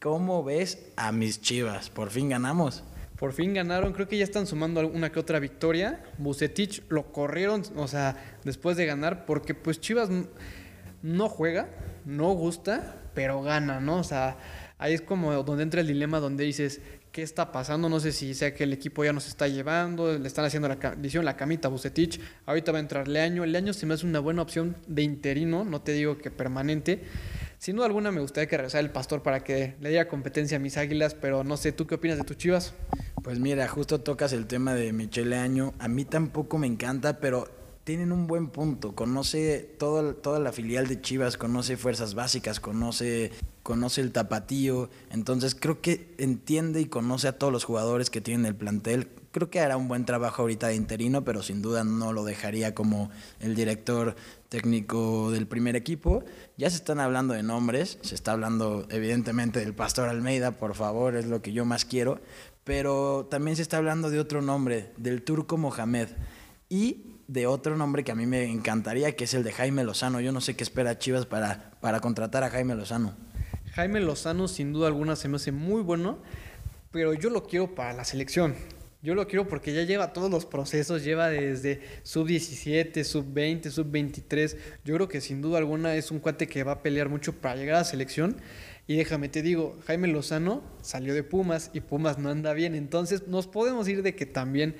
¿cómo 0.00 0.42
ves 0.42 0.78
a 0.96 1.12
mis 1.12 1.40
chivas? 1.40 1.90
Por 1.90 2.10
fin 2.10 2.30
ganamos. 2.30 2.82
Por 3.18 3.34
fin 3.34 3.52
ganaron, 3.52 3.92
creo 3.92 4.08
que 4.08 4.16
ya 4.16 4.24
están 4.24 4.46
sumando 4.46 4.86
una 4.88 5.12
que 5.12 5.20
otra 5.20 5.38
victoria. 5.38 6.02
Bucetich 6.16 6.82
lo 6.88 7.12
corrieron, 7.12 7.62
o 7.76 7.86
sea, 7.86 8.16
después 8.44 8.78
de 8.78 8.86
ganar, 8.86 9.26
porque 9.26 9.54
pues 9.54 9.78
Chivas 9.78 10.08
no 11.02 11.28
juega, 11.28 11.68
no 12.06 12.32
gusta, 12.32 12.96
pero 13.12 13.42
gana, 13.42 13.78
¿no? 13.78 13.98
O 13.98 14.04
sea, 14.04 14.38
ahí 14.78 14.94
es 14.94 15.02
como 15.02 15.34
donde 15.42 15.64
entra 15.64 15.82
el 15.82 15.86
dilema 15.86 16.18
donde 16.18 16.44
dices, 16.44 16.80
¿qué 17.12 17.20
está 17.22 17.52
pasando? 17.52 17.90
No 17.90 18.00
sé 18.00 18.12
si 18.12 18.32
sea 18.32 18.54
que 18.54 18.64
el 18.64 18.72
equipo 18.72 19.04
ya 19.04 19.12
nos 19.12 19.28
está 19.28 19.48
llevando, 19.48 20.18
le 20.18 20.26
están 20.26 20.46
haciendo 20.46 20.68
la, 20.68 20.78
le 20.94 21.22
la 21.22 21.36
camita 21.36 21.68
a 21.68 21.70
Bucetich, 21.70 22.18
ahorita 22.46 22.72
va 22.72 22.78
a 22.78 22.80
entrar 22.80 23.06
Leaño, 23.06 23.44
Leaño 23.44 23.74
se 23.74 23.84
me 23.84 23.92
hace 23.92 24.06
una 24.06 24.20
buena 24.20 24.40
opción 24.40 24.76
de 24.86 25.02
interino, 25.02 25.62
no 25.62 25.82
te 25.82 25.92
digo 25.92 26.16
que 26.16 26.30
permanente. 26.30 27.04
Sin 27.60 27.76
duda 27.76 27.84
alguna 27.84 28.10
me 28.10 28.22
gustaría 28.22 28.48
que 28.48 28.56
regresara 28.56 28.80
el 28.80 28.90
pastor 28.90 29.22
para 29.22 29.44
que 29.44 29.76
le 29.82 29.90
diera 29.90 30.08
competencia 30.08 30.56
a 30.56 30.60
mis 30.60 30.78
águilas, 30.78 31.12
pero 31.12 31.44
no 31.44 31.58
sé, 31.58 31.72
¿tú 31.72 31.86
qué 31.86 31.96
opinas 31.96 32.16
de 32.16 32.24
tus 32.24 32.38
chivas? 32.38 32.72
Pues 33.22 33.38
mira, 33.38 33.68
justo 33.68 34.00
tocas 34.00 34.32
el 34.32 34.46
tema 34.46 34.72
de 34.72 34.94
Michele 34.94 35.28
Leaño. 35.28 35.74
A 35.78 35.86
mí 35.86 36.06
tampoco 36.06 36.56
me 36.56 36.66
encanta, 36.66 37.18
pero 37.18 37.50
tienen 37.84 38.12
un 38.12 38.26
buen 38.26 38.48
punto. 38.48 38.94
Conoce 38.94 39.58
toda 39.78 40.38
la 40.38 40.52
filial 40.52 40.86
de 40.86 41.02
Chivas, 41.02 41.36
conoce 41.36 41.76
fuerzas 41.76 42.14
básicas, 42.14 42.60
conoce, 42.60 43.30
conoce 43.62 44.00
el 44.00 44.12
tapatío. 44.12 44.88
Entonces 45.10 45.54
creo 45.54 45.82
que 45.82 46.14
entiende 46.16 46.80
y 46.80 46.86
conoce 46.86 47.28
a 47.28 47.36
todos 47.36 47.52
los 47.52 47.64
jugadores 47.64 48.08
que 48.08 48.22
tienen 48.22 48.46
el 48.46 48.54
plantel. 48.54 49.10
Creo 49.32 49.48
que 49.48 49.60
hará 49.60 49.76
un 49.76 49.86
buen 49.86 50.04
trabajo 50.04 50.42
ahorita 50.42 50.68
de 50.68 50.74
interino, 50.74 51.22
pero 51.22 51.42
sin 51.42 51.62
duda 51.62 51.84
no 51.84 52.12
lo 52.12 52.24
dejaría 52.24 52.74
como 52.74 53.10
el 53.38 53.54
director 53.54 54.16
técnico 54.48 55.30
del 55.30 55.46
primer 55.46 55.76
equipo. 55.76 56.24
Ya 56.56 56.68
se 56.68 56.76
están 56.76 56.98
hablando 56.98 57.34
de 57.34 57.44
nombres, 57.44 57.98
se 58.02 58.16
está 58.16 58.32
hablando 58.32 58.86
evidentemente 58.90 59.60
del 59.60 59.74
Pastor 59.74 60.08
Almeida, 60.08 60.52
por 60.52 60.74
favor, 60.74 61.14
es 61.14 61.26
lo 61.26 61.42
que 61.42 61.52
yo 61.52 61.64
más 61.64 61.84
quiero, 61.84 62.20
pero 62.64 63.28
también 63.30 63.56
se 63.56 63.62
está 63.62 63.76
hablando 63.76 64.10
de 64.10 64.18
otro 64.18 64.42
nombre, 64.42 64.92
del 64.96 65.22
turco 65.22 65.56
Mohamed. 65.56 66.08
Y 66.68 67.18
de 67.30 67.46
otro 67.46 67.76
nombre 67.76 68.02
que 68.02 68.10
a 68.10 68.16
mí 68.16 68.26
me 68.26 68.44
encantaría, 68.44 69.14
que 69.14 69.24
es 69.24 69.34
el 69.34 69.44
de 69.44 69.52
Jaime 69.52 69.84
Lozano. 69.84 70.20
Yo 70.20 70.32
no 70.32 70.40
sé 70.40 70.56
qué 70.56 70.64
espera 70.64 70.98
Chivas 70.98 71.26
para, 71.26 71.70
para 71.80 72.00
contratar 72.00 72.42
a 72.42 72.50
Jaime 72.50 72.74
Lozano. 72.74 73.14
Jaime 73.74 74.00
Lozano 74.00 74.48
sin 74.48 74.72
duda 74.72 74.88
alguna 74.88 75.14
se 75.14 75.28
me 75.28 75.36
hace 75.36 75.52
muy 75.52 75.82
bueno, 75.82 76.18
pero 76.90 77.14
yo 77.14 77.30
lo 77.30 77.44
quiero 77.44 77.74
para 77.76 77.92
la 77.92 78.04
selección. 78.04 78.56
Yo 79.02 79.14
lo 79.14 79.26
quiero 79.26 79.48
porque 79.48 79.72
ya 79.72 79.82
lleva 79.84 80.12
todos 80.12 80.30
los 80.30 80.44
procesos, 80.44 81.02
lleva 81.02 81.30
desde 81.30 81.80
sub 82.02 82.26
17, 82.26 83.02
sub 83.04 83.32
20, 83.32 83.70
sub 83.70 83.90
23. 83.90 84.56
Yo 84.84 84.94
creo 84.94 85.08
que 85.08 85.22
sin 85.22 85.40
duda 85.40 85.56
alguna 85.56 85.94
es 85.94 86.10
un 86.10 86.18
cuate 86.18 86.46
que 86.46 86.64
va 86.64 86.72
a 86.72 86.82
pelear 86.82 87.08
mucho 87.08 87.32
para 87.32 87.56
llegar 87.56 87.76
a 87.76 87.78
la 87.78 87.84
selección. 87.84 88.36
Y 88.86 88.96
déjame 88.96 89.30
te 89.30 89.40
digo, 89.40 89.78
Jaime 89.86 90.08
Lozano 90.08 90.62
salió 90.82 91.14
de 91.14 91.22
Pumas 91.22 91.70
y 91.72 91.80
Pumas 91.80 92.18
no 92.18 92.28
anda 92.28 92.52
bien. 92.52 92.74
Entonces 92.74 93.26
nos 93.26 93.46
podemos 93.46 93.88
ir 93.88 94.02
de 94.02 94.14
que 94.14 94.26
también 94.26 94.76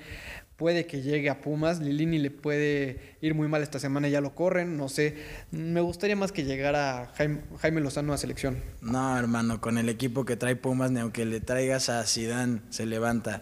puede 0.55 0.85
que 0.85 1.01
llegue 1.01 1.31
a 1.31 1.41
Pumas. 1.41 1.79
Lilini 1.79 2.19
le 2.19 2.29
puede 2.29 3.15
ir 3.21 3.33
muy 3.33 3.47
mal 3.47 3.63
esta 3.63 3.79
semana, 3.79 4.07
ya 4.07 4.21
lo 4.21 4.35
corren, 4.35 4.77
no 4.77 4.87
sé. 4.87 5.15
Me 5.49 5.81
gustaría 5.81 6.15
más 6.15 6.31
que 6.31 6.43
llegara 6.43 7.11
Jaime, 7.15 7.81
Lozano 7.81 8.13
a 8.13 8.19
selección. 8.19 8.57
No, 8.81 9.17
hermano, 9.17 9.61
con 9.61 9.79
el 9.79 9.89
equipo 9.89 10.25
que 10.25 10.35
trae 10.35 10.55
Pumas, 10.55 10.91
ni 10.91 10.99
aunque 10.99 11.25
le 11.25 11.39
traigas 11.39 11.89
a 11.89 12.05
Sidán, 12.05 12.61
se 12.69 12.85
levanta. 12.85 13.41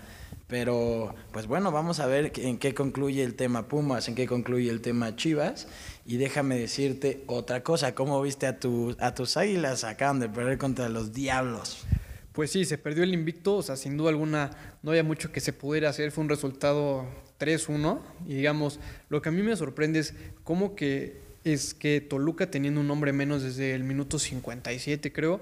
Pero, 0.50 1.14
pues 1.32 1.46
bueno, 1.46 1.72
vamos 1.72 2.00
a 2.00 2.08
ver 2.08 2.34
en 2.38 2.58
qué 2.58 2.74
concluye 2.74 3.24
el 3.24 3.36
tema 3.36 3.68
Pumas, 3.68 4.08
en 4.08 4.16
qué 4.16 4.26
concluye 4.26 4.72
el 4.72 4.82
tema 4.82 5.16
Chivas. 5.16 5.68
Y 6.08 6.18
déjame 6.18 6.58
decirte 6.58 7.24
otra 7.28 7.62
cosa, 7.62 7.94
¿cómo 7.94 8.20
viste 8.22 8.48
a, 8.48 8.58
a 9.00 9.14
tus 9.14 9.38
águilas? 9.38 9.84
Acaban 9.84 10.20
de 10.20 10.28
perder 10.28 10.58
contra 10.58 10.90
los 10.90 11.14
Diablos. 11.14 11.86
Pues 12.34 12.52
sí, 12.52 12.66
se 12.66 12.80
perdió 12.80 13.04
el 13.04 13.14
invicto, 13.14 13.58
o 13.58 13.62
sea, 13.62 13.76
sin 13.76 13.96
duda 13.96 14.10
alguna 14.10 14.50
no 14.82 14.90
había 14.90 15.04
mucho 15.04 15.32
que 15.32 15.40
se 15.40 15.54
pudiera 15.54 15.90
hacer, 15.90 16.12
fue 16.12 16.24
un 16.24 16.30
resultado 16.30 17.06
3-1 17.40 18.00
y 18.28 18.36
digamos, 18.36 18.80
lo 19.10 19.22
que 19.22 19.30
a 19.30 19.32
mí 19.32 19.44
me 19.44 19.56
sorprende 19.56 20.00
es 20.00 20.14
cómo 20.44 20.76
que 20.76 21.22
es 21.44 21.74
que 21.74 22.02
Toluca 22.02 22.50
teniendo 22.50 22.82
un 22.82 22.90
hombre 22.92 23.14
menos 23.14 23.44
desde 23.44 23.74
el 23.74 23.84
minuto 23.84 24.20
57 24.20 25.12
creo, 25.12 25.42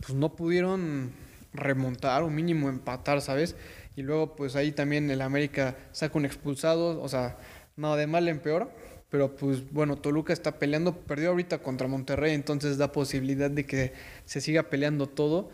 pues 0.00 0.14
no 0.14 0.36
pudieron 0.36 1.12
remontar 1.52 2.22
o 2.22 2.30
mínimo 2.30 2.68
empatar, 2.68 3.20
¿sabes? 3.20 3.56
Y 3.96 4.02
luego 4.02 4.36
pues 4.36 4.56
ahí 4.56 4.72
también 4.72 5.10
el 5.10 5.22
América 5.22 5.76
saca 5.92 6.18
un 6.18 6.24
expulsado, 6.24 7.00
o 7.00 7.08
sea, 7.08 7.38
nada 7.76 7.96
de 7.96 8.06
mal 8.06 8.28
en 8.28 8.40
peor, 8.40 8.70
pero 9.10 9.36
pues 9.36 9.70
bueno, 9.70 9.96
Toluca 9.96 10.32
está 10.32 10.58
peleando, 10.58 10.96
perdió 10.96 11.30
ahorita 11.30 11.58
contra 11.58 11.86
Monterrey, 11.86 12.34
entonces 12.34 12.78
da 12.78 12.92
posibilidad 12.92 13.50
de 13.50 13.66
que 13.66 13.92
se 14.24 14.40
siga 14.40 14.64
peleando 14.64 15.08
todo 15.08 15.50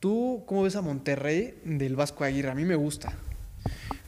¿Tú 0.00 0.44
cómo 0.46 0.62
ves 0.62 0.76
a 0.76 0.80
Monterrey 0.80 1.60
del 1.62 1.94
Vasco 1.94 2.24
Aguirre? 2.24 2.50
A 2.50 2.54
mí 2.54 2.64
me 2.64 2.74
gusta. 2.74 3.12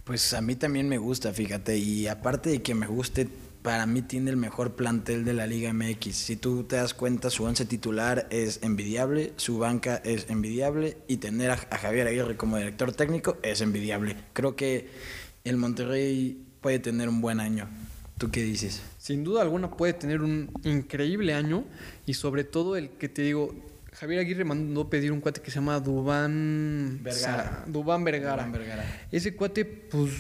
Pues 0.05 0.33
a 0.33 0.41
mí 0.41 0.57
también 0.57 0.89
me 0.89 0.97
gusta, 0.97 1.35
fíjate. 1.35 1.77
Y 1.77 2.07
aparte 2.09 2.49
de 2.49 2.63
que 2.63 2.75
me 2.75 2.87
guste, 2.87 3.29
para 3.63 3.87
mí 3.87 4.03
tiene 4.03 4.31
el 4.31 4.37
mejor 4.37 4.75
plantel 4.75 5.25
de 5.25 5.35
la 5.35 5.47
Liga 5.47 5.73
MX. 5.73 6.17
Si 6.17 6.37
tú 6.37 6.65
te 6.65 6.77
das 6.77 6.95
cuenta, 6.95 7.31
su 7.31 7.45
once 7.45 7.65
titular 7.65 8.27
es 8.31 8.61
envidiable, 8.63 9.33
su 9.37 9.59
banca 9.59 9.97
es 10.05 10.29
envidiable 10.29 10.99
y 11.07 11.19
tener 11.19 11.53
a, 11.53 11.57
Javier 11.57 12.09
Aguirre 12.09 12.37
como 12.37 12.57
director 12.57 12.93
técnico 12.93 13.39
es 13.43 13.61
envidiable. 13.61 14.17
Creo 14.33 14.57
que 14.57 14.89
el 15.45 15.57
Monterrey 15.57 16.45
puede 16.61 16.81
tener 16.81 17.09
un 17.09 17.21
buen 17.21 17.39
año. 17.39 17.69
¿Tú 18.19 18.31
qué 18.31 18.43
dices? 18.43 18.83
Sin 18.99 19.25
duda 19.25 19.43
alguna 19.43 19.71
puede 19.71 19.93
tener 19.93 20.23
un 20.23 20.51
increíble 20.65 21.35
año 21.35 21.65
y 22.05 22.15
sobre 22.15 22.45
todo 22.45 22.77
el 22.77 22.91
que 22.91 23.09
te 23.09 23.23
digo, 23.23 23.55
Javier 24.03 24.19
Aguirre 24.19 24.43
mandó 24.43 24.91
pedir 24.91 25.13
un 25.13 25.21
cuate 25.21 25.41
que 25.41 25.53
se 25.53 25.61
llama 25.61 25.79
Dubán 25.79 26.99
Vergara. 27.05 27.63
Dubán 27.69 28.03
Vergara. 28.03 28.51
Ese 29.13 29.37
cuate, 29.37 29.65
pues 29.65 30.11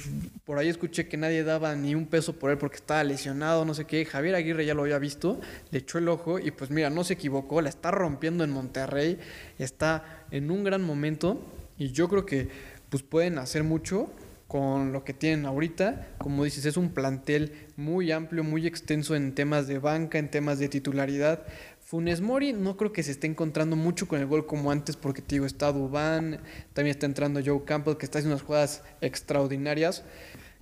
por 0.44 0.58
ahí 0.58 0.68
escuché 0.68 1.08
que 1.08 1.16
nadie 1.16 1.42
daba 1.42 1.74
ni 1.74 1.96
un 1.96 2.06
peso 2.06 2.38
por 2.38 2.52
él 2.52 2.58
porque 2.58 2.76
estaba 2.76 3.02
lesionado, 3.02 3.64
no 3.64 3.74
sé 3.74 3.84
qué. 3.84 4.04
Javier 4.04 4.36
Aguirre 4.36 4.64
ya 4.64 4.74
lo 4.74 4.82
había 4.82 5.00
visto, 5.00 5.40
le 5.72 5.80
echó 5.80 5.98
el 5.98 6.06
ojo 6.06 6.38
y 6.38 6.52
pues 6.52 6.70
mira, 6.70 6.90
no 6.90 7.02
se 7.02 7.14
equivocó, 7.14 7.60
la 7.60 7.70
está 7.70 7.90
rompiendo 7.90 8.44
en 8.44 8.50
Monterrey, 8.50 9.18
está 9.58 10.04
en 10.30 10.52
un 10.52 10.62
gran 10.62 10.82
momento 10.82 11.44
y 11.76 11.90
yo 11.90 12.08
creo 12.08 12.24
que 12.24 12.50
pues 12.88 13.02
pueden 13.02 13.36
hacer 13.38 13.64
mucho 13.64 14.12
con 14.52 14.92
lo 14.92 15.02
que 15.02 15.14
tienen 15.14 15.46
ahorita. 15.46 16.08
Como 16.18 16.44
dices, 16.44 16.66
es 16.66 16.76
un 16.76 16.90
plantel 16.90 17.54
muy 17.76 18.12
amplio, 18.12 18.44
muy 18.44 18.66
extenso 18.66 19.16
en 19.16 19.34
temas 19.34 19.66
de 19.66 19.78
banca, 19.78 20.18
en 20.18 20.30
temas 20.30 20.58
de 20.58 20.68
titularidad. 20.68 21.46
Funes 21.92 22.22
Mori 22.22 22.54
no 22.54 22.78
creo 22.78 22.90
que 22.90 23.02
se 23.02 23.10
esté 23.10 23.26
encontrando 23.26 23.76
mucho 23.76 24.08
con 24.08 24.18
el 24.18 24.24
gol 24.24 24.46
como 24.46 24.70
antes, 24.70 24.96
porque 24.96 25.20
te 25.20 25.34
digo, 25.34 25.44
está 25.44 25.70
Dubán, 25.70 26.40
también 26.72 26.94
está 26.94 27.04
entrando 27.04 27.42
Joe 27.44 27.66
Campbell, 27.66 27.98
que 27.98 28.06
está 28.06 28.18
haciendo 28.18 28.36
unas 28.36 28.46
jugadas 28.46 28.82
extraordinarias. 29.02 30.02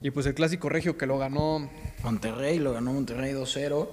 Y 0.02 0.10
pues 0.10 0.26
el 0.26 0.34
clásico 0.34 0.68
regio 0.68 0.98
que 0.98 1.06
lo 1.06 1.18
ganó. 1.18 1.70
Monterrey, 2.02 2.58
lo 2.58 2.72
ganó 2.72 2.94
Monterrey 2.94 3.32
2-0. 3.32 3.88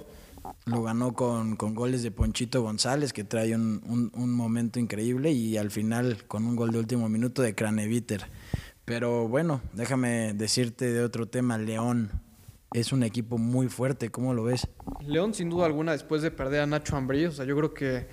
Lo 0.66 0.82
ganó 0.82 1.14
con, 1.14 1.54
goles 1.54 2.02
de 2.02 2.10
Ponchito 2.10 2.60
González, 2.60 3.12
que 3.12 3.22
trae 3.22 3.54
un, 3.54 4.10
un, 4.12 4.32
momento 4.32 4.80
increíble, 4.80 5.30
y 5.30 5.58
al 5.58 5.70
final 5.70 6.24
con 6.26 6.44
un 6.44 6.56
gol 6.56 6.72
de 6.72 6.80
último 6.80 7.08
minuto 7.08 7.42
de 7.42 7.54
Craneviter. 7.54 8.26
Pero 8.84 9.28
bueno, 9.28 9.60
déjame 9.74 10.34
decirte 10.34 10.92
de 10.92 11.04
otro 11.04 11.28
tema, 11.28 11.56
León 11.56 12.10
es 12.72 12.92
un 12.92 13.02
equipo 13.02 13.38
muy 13.38 13.68
fuerte. 13.68 14.10
¿Cómo 14.10 14.34
lo 14.34 14.44
ves? 14.44 14.68
León, 15.00 15.34
sin 15.34 15.50
duda 15.50 15.66
alguna, 15.66 15.92
después 15.92 16.22
de 16.22 16.30
perder 16.30 16.62
a 16.62 16.66
Nacho 16.66 16.96
Ambrí, 16.96 17.26
o 17.26 17.32
sea, 17.32 17.44
yo 17.44 17.56
creo 17.56 17.74
que 17.74 18.06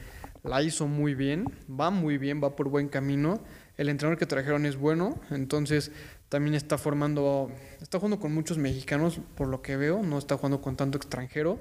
la 0.44 0.62
hizo 0.62 0.88
muy 0.88 1.16
bien, 1.16 1.46
va 1.68 1.90
muy 1.90 2.18
bien, 2.18 2.42
va 2.44 2.56
por 2.56 2.70
buen 2.70 2.88
camino. 2.88 3.42
El 3.78 3.90
entrenador 3.90 4.18
que 4.18 4.26
trajeron 4.26 4.66
es 4.66 4.78
bueno, 4.78 5.20
entonces 5.32 5.92
también 6.30 6.56
está 6.56 6.78
formando, 6.78 7.52
está 7.82 8.00
jugando 8.00 8.20
con 8.20 8.34
muchos 8.34 8.58
mexicanos, 8.58 9.20
por 9.36 9.48
lo 9.48 9.62
que 9.62 9.76
veo, 9.76 10.02
no 10.04 10.18
está 10.18 10.38
jugando 10.38 10.62
con 10.62 10.76
tanto 10.76 10.98
extranjero, 10.98 11.60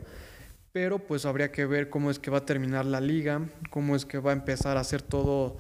pero 0.73 0.99
pues 0.99 1.27
habría 1.27 1.51
que 1.51 1.67
ver 1.67 1.91
cómo 1.91 2.11
es 2.11 2.19
que 2.19 2.31
va 2.31 2.39
a 2.39 2.47
terminar 2.47 2.85
la 2.85 3.01
liga, 3.01 3.49
cómo 3.71 3.97
es 3.97 4.05
que 4.05 4.19
va 4.19 4.31
a 4.31 4.35
empezar 4.35 4.77
a 4.77 4.81
hacer 4.81 5.03
todo, 5.03 5.57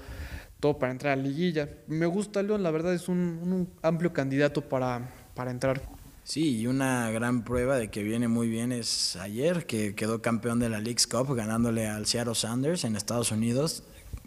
todo 0.60 0.78
para 0.78 0.92
entrar 0.92 1.14
a 1.14 1.16
la 1.16 1.22
liguilla. 1.22 1.68
Me 1.88 2.06
gusta 2.06 2.42
León, 2.42 2.62
la 2.62 2.70
verdad 2.70 2.94
es 2.94 3.08
un, 3.08 3.18
un 3.18 3.70
amplio 3.82 4.12
candidato 4.12 4.68
para, 4.68 5.10
para 5.34 5.50
entrar. 5.50 5.82
Sí, 6.24 6.60
y 6.60 6.66
una 6.66 7.10
gran 7.10 7.44
prueba 7.44 7.76
de 7.76 7.90
que 7.90 8.02
viene 8.02 8.28
muy 8.28 8.48
bien 8.48 8.72
es 8.72 9.14
ayer, 9.16 9.66
que 9.66 9.94
quedó 9.94 10.22
campeón 10.22 10.58
de 10.58 10.70
la 10.70 10.80
League's 10.80 11.06
Cup 11.06 11.34
ganándole 11.34 11.86
al 11.86 12.06
Seattle 12.06 12.34
Sanders 12.34 12.84
en 12.84 12.96
Estados 12.96 13.30
Unidos, 13.30 13.82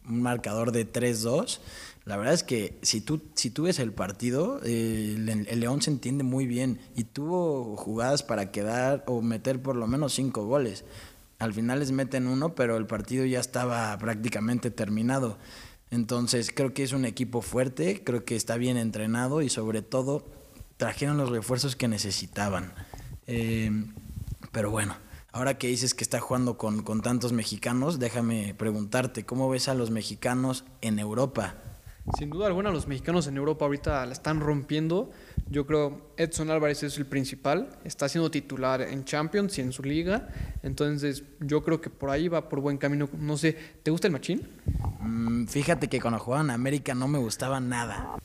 un 0.07 0.21
marcador 0.21 0.71
de 0.71 0.87
3-2. 0.87 1.57
La 2.05 2.15
verdad 2.15 2.35
es 2.35 2.43
que 2.43 2.77
si 2.83 3.01
tú, 3.01 3.23
si 3.33 3.49
tú 3.49 3.63
ves 3.63 3.79
el 3.79 3.93
partido, 3.93 4.61
el, 4.61 5.27
el, 5.27 5.59
León 5.59 5.81
se 5.81 5.89
entiende 5.89 6.23
muy 6.23 6.45
bien 6.45 6.79
y 6.95 7.03
tuvo 7.03 7.75
jugadas 7.75 8.21
para 8.21 8.51
quedar 8.51 9.03
o 9.07 9.23
meter 9.23 9.59
por 9.59 9.75
lo 9.75 9.87
menos 9.87 10.13
cinco 10.13 10.45
goles. 10.45 10.85
Al 11.39 11.51
final 11.51 11.79
les 11.79 11.91
meten 11.91 12.27
uno, 12.27 12.53
pero 12.53 12.77
el 12.77 12.85
partido 12.85 13.25
ya 13.25 13.39
estaba 13.39 13.97
prácticamente 13.97 14.69
terminado. 14.69 15.39
Entonces 15.89 16.51
creo 16.53 16.75
que 16.75 16.83
es 16.83 16.93
un 16.93 17.05
equipo 17.05 17.41
fuerte, 17.41 18.03
creo 18.03 18.23
que 18.23 18.35
está 18.35 18.55
bien 18.57 18.77
entrenado 18.77 19.41
y 19.41 19.49
sobre 19.49 19.81
todo 19.81 20.36
trajeron 20.77 21.17
los 21.17 21.29
refuerzos 21.29 21.75
que 21.75 21.87
necesitaban. 21.87 22.73
Eh, 23.27 23.71
pero 24.51 24.71
bueno, 24.71 24.95
ahora 25.31 25.57
que 25.57 25.67
dices 25.67 25.93
que 25.93 26.03
está 26.03 26.19
jugando 26.19 26.57
con, 26.57 26.83
con 26.83 27.01
tantos 27.01 27.33
mexicanos, 27.33 27.99
déjame 27.99 28.55
preguntarte, 28.55 29.25
¿cómo 29.25 29.49
ves 29.49 29.67
a 29.67 29.73
los 29.73 29.91
mexicanos 29.91 30.63
en 30.81 30.99
Europa? 30.99 31.55
Sin 32.17 32.29
duda 32.29 32.47
alguna, 32.47 32.71
los 32.71 32.87
mexicanos 32.87 33.27
en 33.27 33.35
Europa 33.35 33.65
ahorita 33.65 34.05
la 34.05 34.13
están 34.13 34.39
rompiendo. 34.39 35.11
Yo 35.49 35.65
creo 35.65 36.13
Edson 36.15 36.49
Álvarez 36.49 36.81
es 36.83 36.97
el 36.97 37.05
principal, 37.05 37.77
está 37.83 38.07
siendo 38.07 38.31
titular 38.31 38.81
en 38.81 39.03
Champions 39.03 39.57
y 39.57 39.61
en 39.61 39.73
su 39.73 39.83
liga. 39.83 40.29
Entonces, 40.63 41.23
yo 41.41 41.63
creo 41.63 41.81
que 41.81 41.89
por 41.89 42.09
ahí 42.09 42.29
va 42.29 42.47
por 42.47 42.61
buen 42.61 42.77
camino. 42.77 43.09
No 43.19 43.35
sé, 43.35 43.57
¿te 43.83 43.91
gusta 43.91 44.07
el 44.07 44.13
machín? 44.13 44.47
Mm, 45.01 45.47
fíjate 45.47 45.89
que 45.89 45.99
cuando 45.99 46.19
jugaban 46.19 46.45
en 46.45 46.51
América 46.51 46.95
no 46.95 47.09
me 47.09 47.19
gustaba 47.19 47.59
nada. 47.59 48.17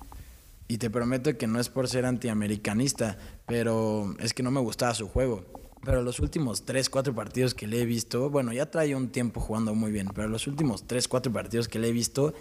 Y 0.73 0.79
te 0.79 0.89
prometo 0.89 1.37
que 1.37 1.47
no 1.47 1.61
es 1.61 1.69
por 1.69 1.87
ser 1.87 2.07
antiamericanista, 2.07 3.19
pero 3.45 4.15
es 4.19 4.33
que 4.33 4.43
no 4.43 4.51
me 4.51 4.59
gustaba 4.59 4.95
su 4.95 5.07
juego. 5.07 5.45
Pero 5.85 6.01
los 6.01 6.19
últimos 6.19 6.65
3, 6.65 6.89
4 6.89 7.15
partidos 7.15 7.53
que 7.53 7.67
le 7.67 7.83
he 7.83 7.85
visto, 7.85 8.31
bueno, 8.31 8.55
ya 8.55 8.71
trae 8.71 8.97
un 8.97 9.11
tiempo 9.11 9.39
jugando 9.39 9.75
muy 9.75 9.93
bien, 9.93 10.09
pero 10.15 10.29
los 10.29 10.47
últimos 10.47 10.87
3, 10.87 11.09
4 11.09 11.31
partidos 11.31 11.69
que 11.69 11.79
le 11.79 11.89
he 11.89 11.93
visto, 11.93 12.33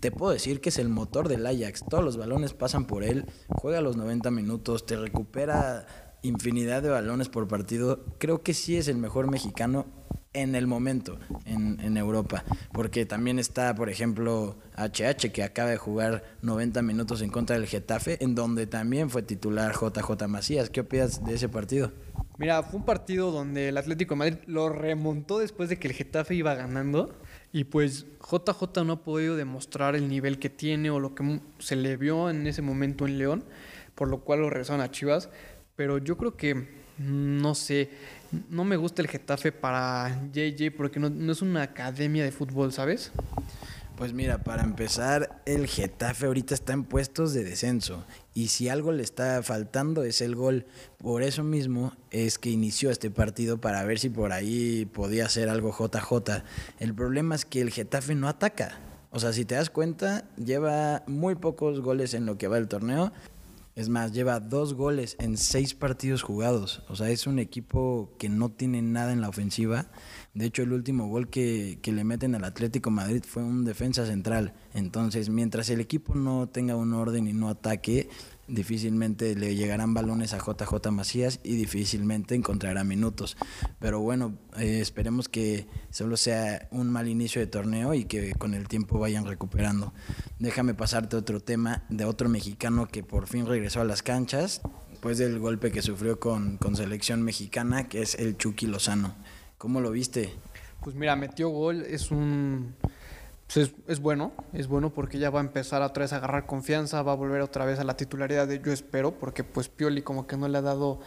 te 0.00 0.10
puedo 0.10 0.32
decir 0.32 0.62
que 0.62 0.70
es 0.70 0.78
el 0.78 0.88
motor 0.88 1.28
del 1.28 1.44
Ajax. 1.44 1.84
Todos 1.90 2.02
los 2.02 2.16
balones 2.16 2.54
pasan 2.54 2.86
por 2.86 3.04
él, 3.04 3.26
juega 3.48 3.82
los 3.82 3.98
90 3.98 4.30
minutos, 4.30 4.86
te 4.86 4.96
recupera 4.96 5.86
infinidad 6.22 6.82
de 6.82 6.88
balones 6.88 7.28
por 7.28 7.48
partido. 7.48 8.02
Creo 8.16 8.42
que 8.42 8.54
sí 8.54 8.78
es 8.78 8.88
el 8.88 8.96
mejor 8.96 9.30
mexicano 9.30 9.84
en 10.32 10.54
el 10.54 10.66
momento 10.66 11.18
en, 11.46 11.96
Europa. 11.96 12.44
Porque 12.72 13.06
también 13.06 13.38
está, 13.38 13.74
por 13.74 13.88
ejemplo, 13.88 14.56
HH, 14.76 15.32
que 15.32 15.42
acaba 15.42 15.70
de 15.70 15.76
jugar 15.76 16.22
90 16.42 16.82
minutos 16.82 17.22
en 17.22 17.30
contra 17.30 17.56
del 17.56 17.66
Getafe, 17.66 18.22
en 18.22 18.34
donde 18.34 18.66
también 18.66 19.10
fue 19.10 19.22
titular 19.22 19.72
JJ 19.72 20.28
Macías. 20.28 20.70
¿Qué 20.70 20.80
opinas 20.80 21.24
de 21.24 21.34
ese 21.34 21.48
partido? 21.48 21.92
Mira, 22.36 22.62
fue 22.62 22.78
un 22.78 22.86
partido 22.86 23.32
donde 23.32 23.68
el 23.68 23.76
Atlético 23.76 24.14
de 24.14 24.18
Madrid 24.18 24.36
lo 24.46 24.68
remontó 24.68 25.40
después 25.40 25.68
de 25.68 25.78
que 25.78 25.88
el 25.88 25.94
Getafe 25.94 26.34
iba 26.34 26.54
ganando. 26.54 27.18
Y 27.50 27.64
pues 27.64 28.06
JJ 28.20 28.84
no 28.84 28.92
ha 28.92 29.02
podido 29.02 29.34
demostrar 29.34 29.96
el 29.96 30.08
nivel 30.08 30.38
que 30.38 30.50
tiene 30.50 30.90
o 30.90 31.00
lo 31.00 31.14
que 31.14 31.40
se 31.58 31.76
le 31.76 31.96
vio 31.96 32.30
en 32.30 32.46
ese 32.46 32.62
momento 32.62 33.06
en 33.06 33.18
León, 33.18 33.44
por 33.94 34.08
lo 34.08 34.20
cual 34.20 34.40
lo 34.40 34.50
regresaron 34.50 34.82
a 34.82 34.90
Chivas. 34.90 35.30
Pero 35.78 35.98
yo 35.98 36.16
creo 36.16 36.36
que, 36.36 36.66
no 36.98 37.54
sé, 37.54 37.88
no 38.50 38.64
me 38.64 38.76
gusta 38.76 39.00
el 39.00 39.06
Getafe 39.06 39.52
para 39.52 40.28
JJ 40.32 40.72
porque 40.76 40.98
no, 40.98 41.08
no 41.08 41.30
es 41.30 41.40
una 41.40 41.62
academia 41.62 42.24
de 42.24 42.32
fútbol, 42.32 42.72
¿sabes? 42.72 43.12
Pues 43.96 44.12
mira, 44.12 44.42
para 44.42 44.64
empezar, 44.64 45.40
el 45.46 45.68
Getafe 45.68 46.26
ahorita 46.26 46.52
está 46.54 46.72
en 46.72 46.82
puestos 46.82 47.32
de 47.32 47.44
descenso 47.44 48.04
y 48.34 48.48
si 48.48 48.68
algo 48.68 48.90
le 48.90 49.04
está 49.04 49.40
faltando 49.44 50.02
es 50.02 50.20
el 50.20 50.34
gol. 50.34 50.66
Por 50.96 51.22
eso 51.22 51.44
mismo 51.44 51.92
es 52.10 52.40
que 52.40 52.50
inició 52.50 52.90
este 52.90 53.12
partido 53.12 53.60
para 53.60 53.84
ver 53.84 54.00
si 54.00 54.08
por 54.08 54.32
ahí 54.32 54.84
podía 54.84 55.26
hacer 55.26 55.48
algo 55.48 55.70
JJ. 55.70 56.42
El 56.80 56.92
problema 56.92 57.36
es 57.36 57.44
que 57.44 57.60
el 57.60 57.70
Getafe 57.70 58.16
no 58.16 58.26
ataca. 58.26 58.80
O 59.12 59.20
sea, 59.20 59.32
si 59.32 59.44
te 59.44 59.54
das 59.54 59.70
cuenta, 59.70 60.24
lleva 60.36 61.04
muy 61.06 61.36
pocos 61.36 61.80
goles 61.80 62.14
en 62.14 62.26
lo 62.26 62.36
que 62.36 62.48
va 62.48 62.58
el 62.58 62.66
torneo. 62.66 63.12
Es 63.78 63.88
más, 63.88 64.10
lleva 64.10 64.40
dos 64.40 64.74
goles 64.74 65.14
en 65.20 65.36
seis 65.36 65.72
partidos 65.72 66.22
jugados. 66.22 66.82
O 66.88 66.96
sea, 66.96 67.10
es 67.10 67.28
un 67.28 67.38
equipo 67.38 68.12
que 68.18 68.28
no 68.28 68.48
tiene 68.48 68.82
nada 68.82 69.12
en 69.12 69.20
la 69.20 69.28
ofensiva. 69.28 69.86
De 70.34 70.46
hecho, 70.46 70.64
el 70.64 70.72
último 70.72 71.06
gol 71.06 71.30
que, 71.30 71.78
que, 71.80 71.92
le 71.92 72.02
meten 72.02 72.34
al 72.34 72.42
Atlético 72.42 72.90
Madrid 72.90 73.22
fue 73.24 73.44
un 73.44 73.64
defensa 73.64 74.04
central. 74.04 74.52
Entonces, 74.74 75.30
mientras 75.30 75.70
el 75.70 75.80
equipo 75.80 76.16
no 76.16 76.48
tenga 76.48 76.74
un 76.74 76.92
orden 76.92 77.28
y 77.28 77.32
no 77.32 77.48
ataque, 77.48 78.08
difícilmente 78.48 79.34
le 79.36 79.54
llegarán 79.54 79.94
balones 79.94 80.32
a 80.32 80.38
JJ 80.38 80.90
Macías 80.90 81.40
y 81.44 81.56
difícilmente 81.56 82.34
encontrará 82.34 82.82
minutos. 82.84 83.36
Pero 83.78 84.00
bueno, 84.00 84.38
eh, 84.58 84.80
esperemos 84.80 85.28
que 85.28 85.66
solo 85.90 86.16
sea 86.16 86.68
un 86.70 86.90
mal 86.90 87.08
inicio 87.08 87.40
de 87.40 87.46
torneo 87.46 87.94
y 87.94 88.04
que 88.04 88.32
con 88.32 88.54
el 88.54 88.66
tiempo 88.68 88.98
vayan 88.98 89.26
recuperando. 89.26 89.92
Déjame 90.38 90.74
pasarte 90.74 91.16
otro 91.16 91.40
tema 91.40 91.84
de 91.88 92.04
otro 92.04 92.28
mexicano 92.28 92.88
que 92.88 93.02
por 93.02 93.26
fin 93.26 93.46
regresó 93.46 93.80
a 93.80 93.84
las 93.84 94.02
canchas, 94.02 94.62
después 94.90 95.18
del 95.18 95.38
golpe 95.38 95.70
que 95.70 95.82
sufrió 95.82 96.18
con, 96.18 96.56
con 96.56 96.74
selección 96.74 97.22
mexicana, 97.22 97.88
que 97.88 98.02
es 98.02 98.14
el 98.14 98.36
Chucky 98.36 98.66
Lozano. 98.66 99.14
¿Cómo 99.58 99.80
lo 99.80 99.90
viste? 99.90 100.32
Pues 100.82 100.96
mira, 100.96 101.16
metió 101.16 101.48
gol, 101.50 101.82
es 101.82 102.10
un... 102.10 102.74
Pues 103.52 103.68
es, 103.68 103.74
es, 103.86 104.00
bueno, 104.00 104.32
es 104.52 104.68
bueno 104.68 104.92
porque 104.92 105.18
ya 105.18 105.30
va 105.30 105.40
a 105.40 105.42
empezar 105.42 105.80
otra 105.80 106.02
vez 106.02 106.12
a 106.12 106.16
agarrar 106.16 106.44
confianza, 106.44 107.02
va 107.02 107.12
a 107.12 107.16
volver 107.16 107.40
otra 107.40 107.64
vez 107.64 107.78
a 107.78 107.84
la 107.84 107.96
titularidad 107.96 108.46
de 108.46 108.60
yo 108.60 108.72
espero, 108.72 109.18
porque 109.18 109.42
pues 109.42 109.70
Pioli 109.70 110.02
como 110.02 110.26
que 110.26 110.36
no 110.36 110.48
le 110.48 110.58
ha 110.58 110.62
dado 110.62 111.00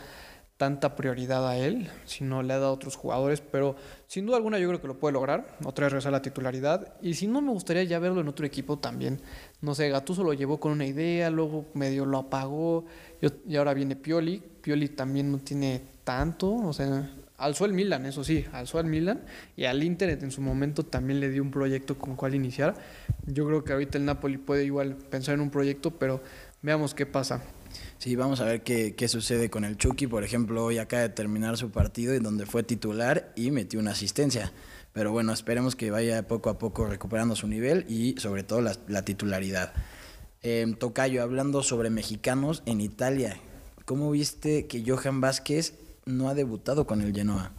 tanta 0.58 0.96
prioridad 0.96 1.48
a 1.48 1.58
él, 1.58 1.90
sino 2.06 2.42
le 2.42 2.54
ha 2.54 2.58
dado 2.58 2.70
a 2.70 2.74
otros 2.74 2.96
jugadores, 2.96 3.42
pero 3.42 3.76
sin 4.08 4.26
duda 4.26 4.38
alguna 4.38 4.58
yo 4.58 4.68
creo 4.68 4.82
que 4.82 4.88
lo 4.88 5.00
puede 5.00 5.14
lograr, 5.14 5.58
otra 5.66 5.86
vez 5.86 5.94
regresar 5.94 6.14
a 6.14 6.18
la 6.18 6.22
titularidad, 6.24 6.94
y 7.02 7.14
si 7.14 7.28
no 7.28 7.42
me 7.42 7.52
gustaría 7.52 7.84
ya 7.84 8.00
verlo 8.00 8.22
en 8.22 8.28
otro 8.28 8.46
equipo 8.46 8.78
también, 8.80 9.22
no 9.62 9.74
sé, 9.74 9.90
Gattuso 9.90 10.24
lo 10.24 10.34
llevó 10.34 10.60
con 10.60 10.72
una 10.72 10.86
idea, 10.86 11.30
luego 11.30 11.66
medio 11.74 12.06
lo 12.06 12.18
apagó, 12.18 12.86
y 13.48 13.56
ahora 13.56 13.74
viene 13.74 13.96
Pioli, 13.96 14.42
Pioli 14.62 14.90
también 14.90 15.32
no 15.32 15.40
tiene 15.40 15.82
tanto, 16.04 16.54
o 16.54 16.74
sea, 16.74 17.10
alzó 17.42 17.66
el 17.66 17.74
Milan, 17.74 18.06
eso 18.06 18.24
sí, 18.24 18.46
alzó 18.54 18.78
al 18.78 18.86
Milan 18.86 19.24
y 19.58 19.66
al 19.66 19.84
Inter 19.84 20.10
en 20.22 20.32
su 20.32 20.42
momento 20.42 20.84
también 20.84 21.20
le 21.20 21.30
dio 21.30 21.42
un 21.42 21.52
proyecto 21.52 21.98
con 21.98 22.16
cual 22.16 22.36
iniciar. 22.36 22.76
Yo 23.26 23.46
creo 23.48 23.64
que 23.64 23.74
ahorita 23.74 23.98
el 23.98 24.06
Napoli 24.06 24.38
puede 24.38 24.64
igual 24.64 24.96
pensar 24.96 25.36
en 25.36 25.42
un 25.42 25.50
proyecto, 25.50 25.92
pero 25.92 26.22
veamos 26.62 26.94
qué 26.94 27.06
pasa. 27.06 27.42
Sí, 27.98 28.16
vamos 28.16 28.42
a 28.42 28.46
ver 28.46 28.62
qué, 28.62 28.96
qué 28.96 29.08
sucede 29.08 29.50
con 29.50 29.66
el 29.66 29.78
Chucky. 29.78 30.08
Por 30.08 30.24
ejemplo, 30.24 30.64
hoy 30.64 30.78
acaba 30.78 31.02
de 31.02 31.10
terminar 31.10 31.58
su 31.58 31.72
partido 31.72 32.14
en 32.14 32.24
donde 32.24 32.46
fue 32.46 32.64
titular 32.64 33.32
y 33.36 33.52
metió 33.52 33.80
una 33.80 33.92
asistencia. 33.92 34.52
Pero 34.94 35.12
bueno, 35.12 35.32
esperemos 35.34 35.76
que 35.76 35.90
vaya 35.90 36.28
poco 36.28 36.50
a 36.50 36.58
poco 36.58 36.86
recuperando 36.86 37.36
su 37.36 37.48
nivel 37.48 37.86
y 37.88 38.16
sobre 38.18 38.44
todo 38.44 38.62
la, 38.62 38.76
la 38.88 39.04
titularidad. 39.04 39.74
Eh, 40.44 40.66
Tocayo, 40.80 41.22
hablando 41.22 41.64
sobre 41.64 41.90
mexicanos 41.90 42.62
en 42.66 42.82
Italia, 42.82 43.38
¿cómo 43.86 44.12
viste 44.12 44.68
que 44.68 44.84
Johan 44.86 45.22
Vázquez 45.22 45.76
no 46.06 46.30
ha 46.30 46.34
debutado 46.34 46.86
con 46.86 47.02
el 47.02 47.14
Genoa. 47.14 47.52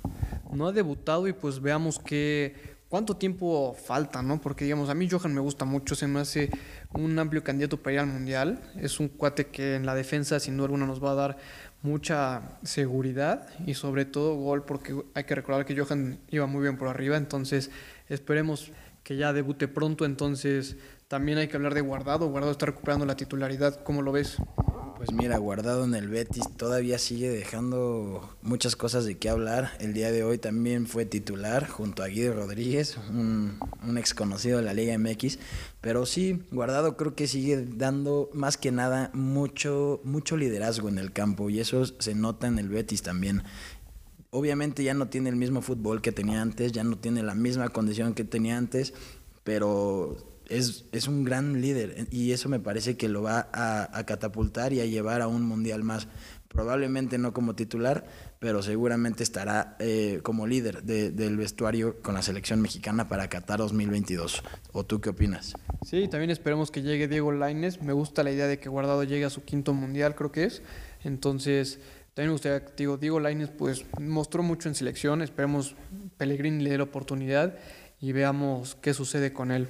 No 0.52 0.68
ha 0.68 0.72
debutado 0.72 1.28
y 1.28 1.32
pues 1.32 1.60
veamos 1.60 1.98
qué 1.98 2.72
cuánto 2.92 3.16
tiempo 3.16 3.74
falta, 3.74 4.20
¿no? 4.20 4.38
Porque 4.38 4.64
digamos, 4.64 4.90
a 4.90 4.94
mí 4.94 5.08
Johan 5.10 5.32
me 5.32 5.40
gusta 5.40 5.64
mucho, 5.64 5.94
se 5.94 6.06
me 6.06 6.20
hace 6.20 6.50
un 6.92 7.18
amplio 7.18 7.42
candidato 7.42 7.78
para 7.78 7.94
ir 7.94 8.00
al 8.00 8.06
Mundial. 8.06 8.60
Es 8.76 9.00
un 9.00 9.08
cuate 9.08 9.46
que 9.46 9.76
en 9.76 9.86
la 9.86 9.94
defensa 9.94 10.38
sin 10.38 10.58
duda 10.58 10.66
alguna 10.66 10.84
nos 10.84 11.02
va 11.02 11.12
a 11.12 11.14
dar 11.14 11.38
mucha 11.80 12.58
seguridad 12.64 13.48
y 13.66 13.72
sobre 13.72 14.04
todo 14.04 14.34
gol 14.34 14.64
porque 14.64 14.94
hay 15.14 15.24
que 15.24 15.34
recordar 15.34 15.64
que 15.64 15.74
Johan 15.74 16.20
iba 16.28 16.46
muy 16.46 16.60
bien 16.60 16.76
por 16.76 16.88
arriba, 16.88 17.16
entonces 17.16 17.70
esperemos 18.10 18.72
que 19.02 19.16
ya 19.16 19.32
debute 19.32 19.68
pronto, 19.68 20.04
entonces 20.04 20.76
también 21.08 21.38
hay 21.38 21.48
que 21.48 21.56
hablar 21.56 21.72
de 21.72 21.80
Guardado, 21.80 22.28
Guardado 22.28 22.52
está 22.52 22.66
recuperando 22.66 23.06
la 23.06 23.16
titularidad, 23.16 23.82
¿cómo 23.82 24.02
lo 24.02 24.12
ves? 24.12 24.36
Pues 25.04 25.14
mira, 25.14 25.36
guardado 25.36 25.84
en 25.84 25.96
el 25.96 26.06
Betis 26.06 26.44
todavía 26.56 26.96
sigue 26.96 27.28
dejando 27.28 28.36
muchas 28.40 28.76
cosas 28.76 29.04
de 29.04 29.18
qué 29.18 29.30
hablar. 29.30 29.72
El 29.80 29.94
día 29.94 30.12
de 30.12 30.22
hoy 30.22 30.38
también 30.38 30.86
fue 30.86 31.04
titular 31.04 31.66
junto 31.68 32.04
a 32.04 32.06
Guido 32.06 32.34
Rodríguez, 32.34 32.96
un, 33.10 33.58
ex 33.98 34.14
conocido 34.14 34.58
de 34.58 34.62
la 34.62 34.74
Liga 34.74 34.96
MX. 34.96 35.40
Pero 35.80 36.06
sí, 36.06 36.44
guardado 36.52 36.96
creo 36.96 37.16
que 37.16 37.26
sigue 37.26 37.66
dando 37.66 38.30
más 38.32 38.56
que 38.56 38.70
nada 38.70 39.10
mucho, 39.12 40.00
mucho 40.04 40.36
liderazgo 40.36 40.88
en 40.88 40.98
el 40.98 41.12
campo 41.12 41.50
y 41.50 41.58
eso 41.58 41.84
se 41.84 42.14
nota 42.14 42.46
en 42.46 42.60
el 42.60 42.68
Betis 42.68 43.02
también. 43.02 43.42
Obviamente 44.30 44.84
ya 44.84 44.94
no 44.94 45.08
tiene 45.08 45.30
el 45.30 45.36
mismo 45.36 45.62
fútbol 45.62 46.00
que 46.00 46.12
tenía 46.12 46.40
antes, 46.40 46.70
ya 46.70 46.84
no 46.84 46.96
tiene 46.96 47.24
la 47.24 47.34
misma 47.34 47.70
condición 47.70 48.14
que 48.14 48.22
tenía 48.22 48.56
antes, 48.56 48.94
pero 49.42 50.31
es, 50.58 50.84
es, 50.92 51.08
un 51.08 51.24
gran 51.24 51.60
líder 51.60 52.06
y 52.10 52.32
eso 52.32 52.48
me 52.48 52.60
parece 52.60 52.96
que 52.96 53.08
lo 53.08 53.22
va 53.22 53.48
a, 53.52 53.98
a, 53.98 54.04
catapultar 54.04 54.72
y 54.72 54.80
a 54.80 54.86
llevar 54.86 55.22
a 55.22 55.28
un 55.28 55.42
mundial 55.42 55.82
más. 55.82 56.08
Probablemente 56.48 57.16
no 57.16 57.32
como 57.32 57.54
titular, 57.54 58.04
pero 58.38 58.62
seguramente 58.62 59.22
estará 59.22 59.76
eh, 59.78 60.20
como 60.22 60.46
líder 60.46 60.82
de, 60.82 61.10
del 61.10 61.38
vestuario 61.38 62.02
con 62.02 62.14
la 62.14 62.20
selección 62.20 62.60
mexicana 62.60 63.08
para 63.08 63.28
Qatar 63.28 63.60
2022. 63.60 64.42
¿O 64.72 64.84
tú 64.84 65.00
qué 65.00 65.08
opinas? 65.10 65.54
Sí, 65.86 66.08
también 66.08 66.30
esperemos 66.30 66.70
que 66.70 66.82
llegue 66.82 67.08
Diego 67.08 67.32
Laines. 67.32 67.80
Me 67.80 67.94
gusta 67.94 68.22
la 68.22 68.32
idea 68.32 68.46
de 68.46 68.58
que 68.58 68.68
Guardado 68.68 69.02
llegue 69.04 69.24
a 69.24 69.30
su 69.30 69.44
quinto 69.44 69.72
mundial, 69.72 70.14
creo 70.14 70.30
que 70.30 70.44
es. 70.44 70.62
Entonces, 71.04 71.80
también 72.12 72.28
me 72.28 72.32
gustaría, 72.32 72.60
digo, 72.76 72.98
Diego 72.98 73.18
Laines 73.18 73.48
pues 73.48 73.86
mostró 73.98 74.42
mucho 74.42 74.68
en 74.68 74.74
selección. 74.74 75.22
Esperemos 75.22 75.74
Pellegrini 76.18 76.62
le 76.62 76.70
dé 76.70 76.76
la 76.76 76.84
oportunidad 76.84 77.56
y 77.98 78.12
veamos 78.12 78.76
qué 78.82 78.92
sucede 78.92 79.32
con 79.32 79.50
él. 79.50 79.68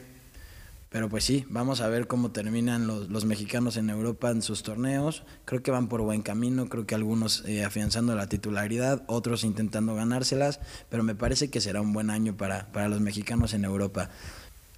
Pero 0.93 1.09
pues 1.09 1.25
sí, 1.25 1.47
vamos 1.49 1.81
a 1.81 1.89
ver 1.89 2.07
cómo 2.07 2.33
terminan 2.33 2.87
los, 2.87 3.09
los, 3.09 3.25
mexicanos 3.25 3.79
en 3.79 3.89
Europa 3.89 4.31
en 4.31 4.43
sus 4.43 4.63
torneos. 4.63 5.25
Creo 5.47 5.63
que 5.63 5.71
van 5.71 5.89
por 5.89 6.03
buen 6.03 6.21
camino, 6.21 6.69
creo 6.69 6.87
que 6.87 6.95
algunos 6.95 7.45
eh, 7.47 7.65
afianzando 7.65 8.15
la 8.15 8.29
titularidad, 8.29 9.03
otros 9.07 9.43
intentando 9.43 9.95
ganárselas, 9.95 10.61
pero 10.91 11.03
me 11.03 11.15
parece 11.15 11.49
que 11.49 11.63
será 11.63 11.81
un 11.81 11.95
buen 11.95 12.11
año 12.11 12.37
para, 12.37 12.71
para 12.73 12.91
los 12.91 13.01
mexicanos 13.01 13.55
en 13.55 13.65
Europa. 13.65 14.11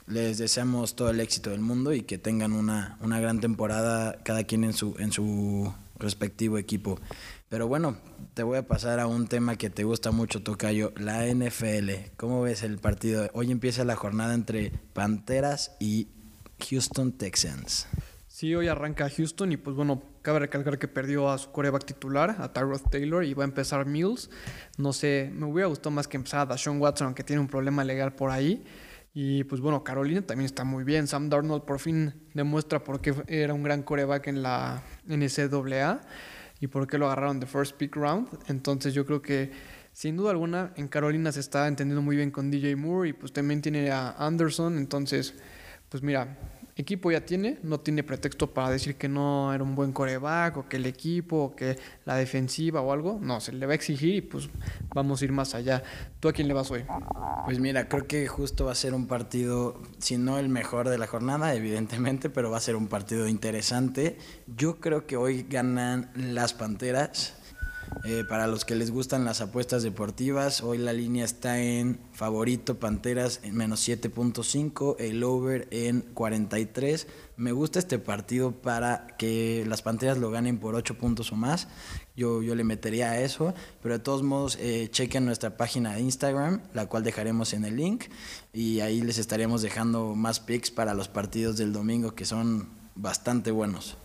Les 0.07 0.39
deseamos 0.39 0.95
todo 0.95 1.11
el 1.11 1.19
éxito 1.19 1.51
del 1.51 1.61
mundo 1.61 1.93
y 1.93 2.03
que 2.03 2.17
tengan 2.17 2.53
una, 2.53 2.97
una 3.01 3.19
gran 3.19 3.41
temporada 3.41 4.23
cada 4.23 4.45
quien 4.45 4.63
en 4.63 4.73
su, 4.73 4.95
en 5.01 5.11
su, 5.11 5.75
respectivo 5.99 6.59
equipo. 6.59 7.01
Pero 7.49 7.69
bueno, 7.69 7.99
te 8.33 8.43
voy 8.43 8.59
a 8.59 8.67
pasar 8.67 9.01
a 9.01 9.07
un 9.07 9.29
tema 9.29 9.57
que 9.57 9.71
te 9.71 9.85
gusta 9.85 10.11
mucho, 10.11 10.43
Tocayo, 10.43 10.93
la 10.97 11.27
NFL. 11.27 11.91
¿Cómo 12.17 12.43
ves 12.43 12.63
el 12.63 12.79
partido? 12.79 13.29
Hoy 13.35 13.51
empieza 13.51 13.85
la 13.85 13.97
jornada 13.97 14.35
entre 14.35 14.73
Panteras 14.93 15.77
y 15.79 16.09
Houston 16.69 17.13
Texans. 17.13 17.87
Sí, 18.27 18.53
hoy 18.55 18.67
arranca 18.67 19.09
Houston 19.09 19.53
y 19.53 19.57
pues 19.57 19.77
bueno, 19.77 20.03
cabe 20.23 20.41
recalcar 20.41 20.79
que 20.79 20.89
perdió 20.89 21.31
a 21.31 21.39
su 21.39 21.53
coreback 21.53 21.85
titular, 21.85 22.35
a 22.41 22.53
Tyrod 22.53 22.81
Taylor, 22.91 23.23
y 23.23 23.35
va 23.35 23.45
a 23.45 23.47
empezar 23.47 23.87
Mills. 23.87 24.31
No 24.77 24.93
sé, 24.93 25.31
me 25.33 25.47
hubiera 25.47 25.69
gustado 25.69 25.93
más 25.93 26.09
que 26.09 26.17
empezar 26.17 26.51
a 26.51 26.59
Sean 26.59 26.81
Watson, 26.81 27.07
aunque 27.07 27.23
tiene 27.23 27.41
un 27.41 27.49
problema 27.49 27.85
legal 27.85 28.15
por 28.15 28.31
ahí. 28.31 28.65
Y 29.13 29.45
pues 29.45 29.61
bueno, 29.61 29.85
Carolina 29.85 30.23
también 30.23 30.47
está 30.47 30.65
muy 30.65 30.83
bien. 30.83 31.07
Sam 31.07 31.29
Darnold 31.29 31.63
por 31.63 31.79
fin 31.79 32.15
demuestra 32.35 32.83
por 32.83 33.01
qué 33.01 33.15
era 33.29 33.55
un 33.55 33.63
gran 33.63 33.85
coreback 33.85 34.27
en 34.27 34.43
la 34.43 34.83
NCAA 35.07 36.01
y 36.65 36.67
por 36.67 36.87
qué 36.87 36.97
lo 36.97 37.05
agarraron 37.05 37.41
de 37.41 37.47
first 37.47 37.77
pick 37.77 37.95
round. 37.95 38.27
Entonces 38.47 38.95
yo 38.95 39.05
creo 39.05 39.21
que 39.21 39.53
sin 39.93 40.17
duda 40.17 40.31
alguna 40.31 40.73
en 40.77 40.89
Carolina 40.89 41.31
se 41.31 41.41
está 41.41 41.69
entendiendo 41.69 42.01
muy 42.01 42.17
bien 42.17 42.31
con 42.31 42.51
DJ 42.51 42.75
Moore 42.75 43.11
y 43.11 43.13
pues 43.13 43.35
también 43.35 43.61
tiene 43.61 43.91
a 43.91 44.13
Anderson. 44.13 44.79
Entonces, 44.79 45.35
pues 45.91 46.03
mira, 46.03 46.39
equipo 46.77 47.11
ya 47.11 47.25
tiene, 47.25 47.59
no 47.63 47.81
tiene 47.81 48.03
pretexto 48.03 48.53
para 48.53 48.71
decir 48.71 48.97
que 48.97 49.09
no 49.09 49.53
era 49.55 49.63
un 49.63 49.75
buen 49.75 49.93
coreback 49.93 50.57
o 50.57 50.69
que 50.69 50.77
el 50.77 50.87
equipo 50.87 51.37
o 51.37 51.57
que 51.57 51.79
la 52.05 52.17
defensiva 52.17 52.81
o 52.81 52.93
algo. 52.93 53.19
No, 53.21 53.41
se 53.41 53.53
le 53.53 53.67
va 53.67 53.73
a 53.73 53.75
exigir 53.75 54.17
y 54.17 54.21
pues 54.21 54.49
vamos 54.95 55.23
a 55.23 55.25
ir 55.25 55.33
más 55.33 55.55
allá. 55.55 55.83
¿Tú 56.21 56.29
a 56.29 56.33
quién 56.33 56.49
le 56.49 56.55
vas 56.55 56.71
hoy? 56.71 56.85
Pues 57.45 57.61
mira, 57.61 57.89
creo 57.89 58.07
que 58.07 58.27
justo 58.27 58.65
va 58.65 58.73
a 58.73 58.77
ser 58.77 58.95
un 58.95 59.07
partido, 59.07 59.81
si 59.99 60.17
no 60.17 60.39
el 60.39 60.49
mejor 60.49 60.89
de 60.89 60.99
la 60.99 61.07
jornada, 61.07 61.55
evidentemente, 61.55 62.31
pero 62.31 62.51
va 62.51 62.57
a 62.57 62.61
ser 62.61 62.77
un 62.77 62.89
partido 62.89 63.29
interesante. 63.29 64.19
Yo 64.57 64.81
creo 64.81 65.07
que 65.07 65.17
hoy 65.17 65.47
ganan 65.49 66.11
las 66.17 66.55
Panteras. 66.55 67.35
Eh, 68.07 68.23
para 68.23 68.47
los 68.47 68.67
que 68.67 68.75
les 68.75 68.91
gustan 68.91 69.25
las 69.25 69.41
apuestas 69.41 69.83
deportivas, 69.83 70.63
hoy 70.63 70.77
la 70.77 70.93
línea 70.93 71.25
está 71.25 71.59
en 71.59 71.99
favorito 72.13 72.79
Panteras 72.79 73.41
en 73.43 73.57
menos 73.57 73.89
7.5, 73.89 74.97
el 74.99 75.25
over 75.25 75.67
en 75.71 76.03
43. 76.03 77.07
Me 77.39 77.53
gusta 77.53 77.79
este 77.79 77.99
partido 77.99 78.53
para 78.53 79.07
que 79.17 79.65
las 79.67 79.81
Panteras 79.81 80.19
lo 80.19 80.31
ganen 80.31 80.59
por 80.59 80.75
8 80.75 80.99
puntos 80.99 81.33
o 81.33 81.37
más. 81.37 81.67
Yo, 82.15 82.43
yo 82.43 82.55
le 82.55 82.63
metería 82.63 83.11
a 83.11 83.21
eso, 83.21 83.55
pero 83.83 83.95
de 83.95 84.05
todos 84.05 84.23
modos 84.23 84.59
eh, 84.61 84.89
chequen 84.91 85.25
nuestra 85.25 85.57
página 85.57 85.95
de 85.95 86.03
Instagram, 86.03 86.61
la 86.75 86.85
cual 86.85 87.05
dejaremos 87.05 87.55
en 87.55 87.65
el 87.65 87.77
link, 87.77 88.05
y 88.53 88.81
ahí 88.81 89.01
les 89.01 89.17
estaremos 89.17 89.63
dejando 89.63 90.15
más 90.15 90.41
picks 90.41 90.71
para 90.71 90.93
los 90.93 91.09
partidos 91.09 91.57
del 91.57 91.73
domingo 91.73 92.15
que 92.15 92.27
son 92.27 92.69
bastante 92.97 93.51
buenos. 93.51 93.97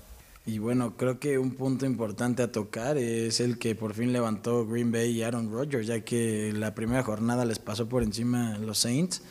Y 0.49 0.57
bueno, 0.57 0.97
creo 0.97 1.19
que 1.19 1.37
un 1.37 1.51
punto 1.51 1.85
importante 1.85 2.41
a 2.41 2.51
tocar 2.51 2.97
es 2.97 3.39
el 3.39 3.59
que 3.59 3.75
por 3.75 3.93
fin 3.93 4.11
levantó 4.11 4.65
Green 4.65 4.91
Bay 4.91 5.11
y 5.11 5.21
Aaron 5.21 5.51
Rodgers, 5.51 5.85
ya 5.85 5.99
que 5.99 6.51
la 6.53 6.73
primera 6.73 7.03
jornada 7.03 7.45
les 7.45 7.59
pasó 7.59 7.87
por 7.87 8.01
encima 8.01 8.57
los 8.57 8.79
Saints. 8.79 9.21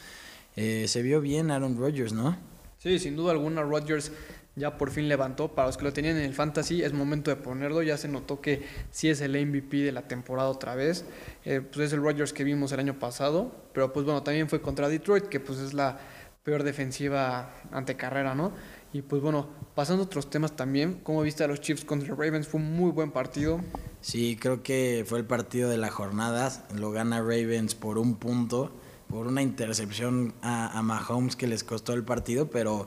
Eh, 0.55 0.85
se 0.87 1.03
vio 1.03 1.21
bien 1.21 1.51
Aaron 1.51 1.77
Rodgers, 1.77 2.13
¿no? 2.13 2.39
Sí, 2.79 3.01
sin 3.01 3.17
duda 3.17 3.33
alguna 3.33 3.65
Rodgers 3.65 4.13
ya 4.55 4.79
por 4.79 4.93
fin 4.93 5.09
levantó. 5.09 5.49
Para 5.49 5.67
los 5.67 5.77
que 5.77 5.83
lo 5.83 5.93
tenían 5.93 6.17
en 6.19 6.23
el 6.23 6.35
fantasy, 6.35 6.85
es 6.85 6.93
momento 6.93 7.33
de 7.33 7.37
ponerlo. 7.37 7.83
Ya 7.83 7.97
se 7.97 8.07
notó 8.07 8.41
que 8.41 8.63
sí 8.93 9.11
es 9.11 9.21
el 9.21 9.33
MVP 9.45 9.79
de 9.79 9.91
la 9.91 10.07
temporada 10.07 10.49
otra 10.49 10.77
vez. 10.77 11.05
Eh, 11.45 11.61
pues 11.61 11.89
es 11.89 11.93
el 11.95 12.01
Rodgers 12.01 12.33
que 12.33 12.45
vimos 12.45 12.71
el 12.71 12.79
año 12.79 12.97
pasado. 13.01 13.51
Pero 13.73 13.93
pues 13.93 14.07
bueno, 14.07 14.23
también 14.23 14.49
fue 14.49 14.61
contra 14.61 14.89
Detroit, 14.89 15.25
que 15.25 15.41
pues 15.41 15.59
es 15.59 15.75
la 15.75 15.99
peor 16.45 16.63
defensiva 16.63 17.51
ante 17.73 17.97
carrera, 17.97 18.35
¿no? 18.35 18.53
Y 18.93 19.03
pues 19.03 19.21
bueno, 19.21 19.49
pasando 19.75 20.03
a 20.03 20.07
otros 20.07 20.31
temas 20.31 20.57
también, 20.57 21.01
¿cómo 21.03 21.23
viste 21.23 21.45
a 21.45 21.47
los 21.47 21.61
Chiefs 21.61 21.85
contra 21.85 22.15
Ravens? 22.15 22.49
Fue 22.49 22.61
un 22.61 22.75
muy 22.75 22.91
buen 22.91 23.11
partido. 23.11 23.61
Sí, 24.01 24.37
creo 24.41 24.63
que 24.63 25.05
fue 25.07 25.19
el 25.19 25.27
partido 25.27 25.69
de 25.69 25.77
la 25.77 25.91
jornada. 25.91 26.51
Lo 26.75 26.91
gana 26.91 27.21
Ravens 27.21 27.75
por 27.75 27.99
un 27.99 28.15
punto, 28.15 28.71
por 29.09 29.27
una 29.27 29.43
intercepción 29.43 30.33
a, 30.41 30.79
a 30.79 30.83
Mahomes 30.83 31.37
que 31.37 31.47
les 31.47 31.65
costó 31.65 31.93
el 31.93 32.03
partido, 32.03 32.49
pero 32.49 32.87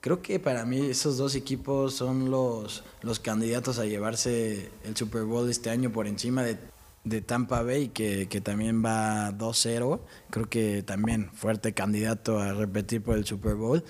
creo 0.00 0.22
que 0.22 0.38
para 0.40 0.64
mí 0.64 0.86
esos 0.86 1.18
dos 1.18 1.34
equipos 1.34 1.94
son 1.94 2.30
los, 2.30 2.82
los 3.02 3.20
candidatos 3.20 3.78
a 3.78 3.84
llevarse 3.84 4.70
el 4.84 4.96
Super 4.96 5.24
Bowl 5.24 5.48
este 5.50 5.68
año 5.68 5.92
por 5.92 6.06
encima 6.06 6.42
de, 6.42 6.56
de 7.04 7.20
Tampa 7.20 7.62
Bay, 7.62 7.88
que, 7.88 8.26
que 8.28 8.40
también 8.40 8.82
va 8.84 9.30
2-0. 9.32 10.00
Creo 10.30 10.48
que 10.48 10.82
también 10.82 11.30
fuerte 11.34 11.74
candidato 11.74 12.38
a 12.38 12.52
repetir 12.54 13.02
por 13.02 13.18
el 13.18 13.26
Super 13.26 13.54
Bowl. 13.54 13.84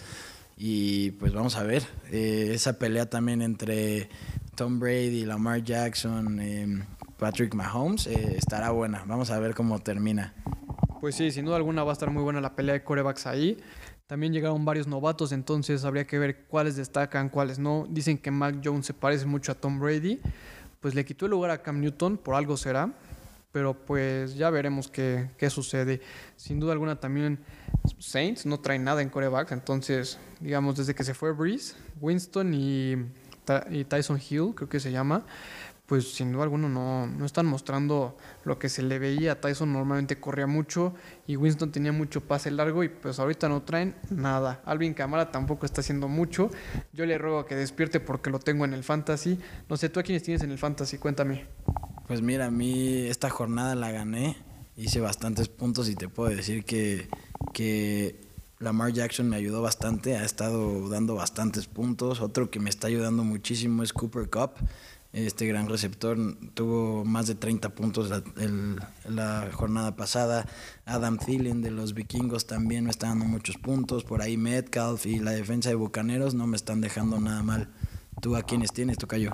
Y 0.65 1.11
pues 1.11 1.33
vamos 1.33 1.57
a 1.57 1.65
ver, 1.65 1.83
eh, 2.13 2.53
esa 2.55 2.79
pelea 2.79 3.11
también 3.11 3.43
entre 3.43 4.09
Tom 4.55 4.79
Brady, 4.79 5.25
Lamar 5.25 5.65
Jackson, 5.65 6.39
eh, 6.41 6.85
Patrick 7.19 7.53
Mahomes 7.53 8.07
eh, 8.07 8.37
estará 8.37 8.71
buena. 8.71 9.03
Vamos 9.09 9.33
a 9.33 9.41
ver 9.41 9.57
cómo 9.57 9.81
termina. 9.81 10.35
Pues 11.01 11.17
sí, 11.17 11.33
sin 11.33 11.47
duda 11.47 11.57
alguna 11.57 11.83
va 11.83 11.91
a 11.91 11.95
estar 11.95 12.13
muy 12.13 12.23
buena 12.23 12.41
la 12.41 12.55
pelea 12.55 12.75
de 12.75 12.85
corebacks 12.85 13.27
ahí. 13.27 13.59
También 14.07 14.33
llegaron 14.33 14.65
varios 14.65 14.87
novatos, 14.87 15.33
entonces 15.33 15.85
habría 15.85 16.07
que 16.07 16.21
ver 16.21 16.45
cuáles 16.45 16.77
destacan, 16.77 17.29
cuáles 17.29 17.59
no. 17.59 17.89
Dicen 17.91 18.17
que 18.17 18.31
Mac 18.31 18.61
Jones 18.63 18.87
se 18.87 18.95
parece 18.95 19.27
mucho 19.27 19.51
a 19.51 19.57
Tom 19.57 19.81
Brady. 19.81 20.21
Pues 20.79 20.95
le 20.95 21.05
quitó 21.05 21.25
el 21.25 21.33
lugar 21.33 21.51
a 21.51 21.61
Cam 21.61 21.81
Newton, 21.81 22.19
por 22.19 22.37
algo 22.37 22.57
será. 22.57 22.95
Pero 23.53 23.75
pues 23.75 24.35
ya 24.35 24.51
veremos 24.51 24.89
qué, 24.89 25.31
qué 25.37 25.51
sucede. 25.51 26.01
Sin 26.37 26.59
duda 26.59 26.73
alguna 26.73 26.99
también 26.99 27.39
Saints 27.99 28.47
no 28.47 28.61
traen 28.61 28.85
nada 28.85 29.03
en 29.03 29.11
corebacks, 29.11 29.53
entonces 29.53 30.19
digamos 30.41 30.77
desde 30.77 30.95
que 30.95 31.05
se 31.05 31.15
fue 31.15 31.33
Breeze, 31.33 31.75
Winston 32.01 32.55
y, 32.55 32.97
y 33.71 33.85
Tyson 33.85 34.19
Hill, 34.19 34.53
creo 34.55 34.69
que 34.69 34.81
se 34.81 34.91
llama, 34.91 35.25
pues 35.87 36.15
sin 36.15 36.33
duda 36.33 36.45
alguna 36.45 36.69
no, 36.69 37.07
no 37.07 37.27
están 37.27 37.45
mostrando 37.45 38.17
lo 38.45 38.59
que 38.59 38.71
se 38.71 38.83
le 38.83 38.99
veía. 38.99 39.41
Tyson 39.41 39.73
normalmente 39.73 40.19
corría 40.19 40.47
mucho 40.47 40.95
y 41.27 41.37
Winston 41.37 41.71
tenía 41.71 41.93
mucho 41.93 42.23
pase 42.23 42.51
largo 42.51 42.83
y 42.83 42.89
pues 42.89 43.19
ahorita 43.19 43.49
no 43.49 43.63
traen 43.63 43.95
nada. 44.09 44.63
Alvin 44.65 44.95
Camara 44.95 45.31
tampoco 45.31 45.67
está 45.67 45.83
haciendo 45.83 46.09
mucho. 46.09 46.51
Yo 46.95 47.05
le 47.05 47.19
ruego 47.19 47.45
que 47.45 47.57
despierte 47.57 48.01
porque 48.01 48.31
lo 48.31 48.39
tengo 48.39 48.65
en 48.65 48.73
el 48.73 48.85
fantasy. 48.85 49.39
No 49.69 49.77
sé, 49.77 49.91
¿tú 49.91 50.01
a 50.01 50.03
quiénes 50.03 50.23
tienes 50.23 50.43
en 50.43 50.51
el 50.51 50.59
fantasy? 50.59 50.97
Cuéntame. 50.97 51.47
Pues 52.07 52.21
mira, 52.21 52.47
a 52.47 52.51
mí 52.51 52.99
esta 53.07 53.31
jornada 53.31 53.75
la 53.75 53.91
gané. 53.91 54.37
Hice 54.77 55.01
bastantes 55.01 55.49
puntos 55.49 55.89
y 55.89 55.95
te 55.95 56.09
puedo 56.09 56.35
decir 56.35 56.65
que, 56.65 57.09
que 57.53 58.21
Lamar 58.59 58.93
Jackson 58.93 59.29
me 59.29 59.37
ayudó 59.37 59.63
bastante. 59.63 60.17
Ha 60.17 60.25
estado 60.25 60.89
dando 60.89 61.15
bastantes 61.15 61.67
puntos. 61.67 62.21
Otro 62.21 62.51
que 62.51 62.61
me 62.61 62.71
está 62.71 62.87
ayudando 62.89 63.25
muchísimo 63.25 63.83
es 63.83 63.93
Cooper 63.93 64.31
Cup. 64.31 64.53
Este 65.13 65.47
gran 65.47 65.69
receptor 65.69 66.17
tuvo 66.55 67.05
más 67.05 67.27
de 67.27 67.35
30 67.35 67.69
puntos 67.75 68.09
la, 68.09 68.23
el, 68.39 68.77
la 69.09 69.51
jornada 69.53 69.95
pasada. 69.95 70.47
Adam 70.87 71.19
Thielen 71.19 71.61
de 71.61 71.71
los 71.71 71.93
vikingos 71.93 72.47
también 72.47 72.85
me 72.85 72.91
está 72.91 73.09
dando 73.09 73.27
muchos 73.27 73.59
puntos. 73.59 74.05
Por 74.05 74.23
ahí 74.23 74.39
Metcalf 74.39 75.05
y 75.05 75.19
la 75.19 75.33
defensa 75.33 75.69
de 75.69 75.75
Bucaneros 75.75 76.35
no 76.35 76.47
me 76.47 76.57
están 76.57 76.81
dejando 76.81 77.21
nada 77.21 77.43
mal. 77.43 77.69
¿Tú 78.23 78.37
a 78.37 78.43
quiénes 78.45 78.73
tienes, 78.73 78.99
Tocayo? 78.99 79.33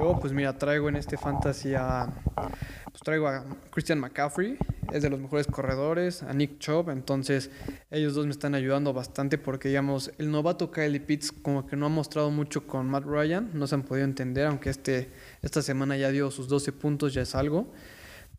Yo, 0.00 0.18
pues 0.18 0.32
mira, 0.32 0.58
traigo 0.58 0.88
en 0.88 0.96
este 0.96 1.16
fantasy 1.16 1.74
a. 1.76 2.12
Pues 2.34 3.00
traigo 3.04 3.28
a 3.28 3.46
Christian 3.70 4.00
McCaffrey, 4.00 4.58
es 4.92 5.04
de 5.04 5.10
los 5.10 5.20
mejores 5.20 5.46
corredores, 5.46 6.24
a 6.24 6.32
Nick 6.34 6.58
Chubb, 6.58 6.90
entonces 6.90 7.52
ellos 7.88 8.14
dos 8.14 8.26
me 8.26 8.32
están 8.32 8.56
ayudando 8.56 8.92
bastante 8.92 9.38
porque, 9.38 9.68
digamos, 9.68 10.10
el 10.18 10.32
novato 10.32 10.72
Kylie 10.72 10.98
Pitts 10.98 11.30
como 11.30 11.68
que 11.68 11.76
no 11.76 11.86
ha 11.86 11.88
mostrado 11.88 12.32
mucho 12.32 12.66
con 12.66 12.88
Matt 12.88 13.04
Ryan, 13.04 13.50
no 13.54 13.68
se 13.68 13.76
han 13.76 13.84
podido 13.84 14.04
entender, 14.04 14.46
aunque 14.46 14.70
este, 14.70 15.08
esta 15.42 15.62
semana 15.62 15.96
ya 15.96 16.10
dio 16.10 16.28
sus 16.32 16.48
12 16.48 16.72
puntos, 16.72 17.14
ya 17.14 17.22
es 17.22 17.36
algo. 17.36 17.72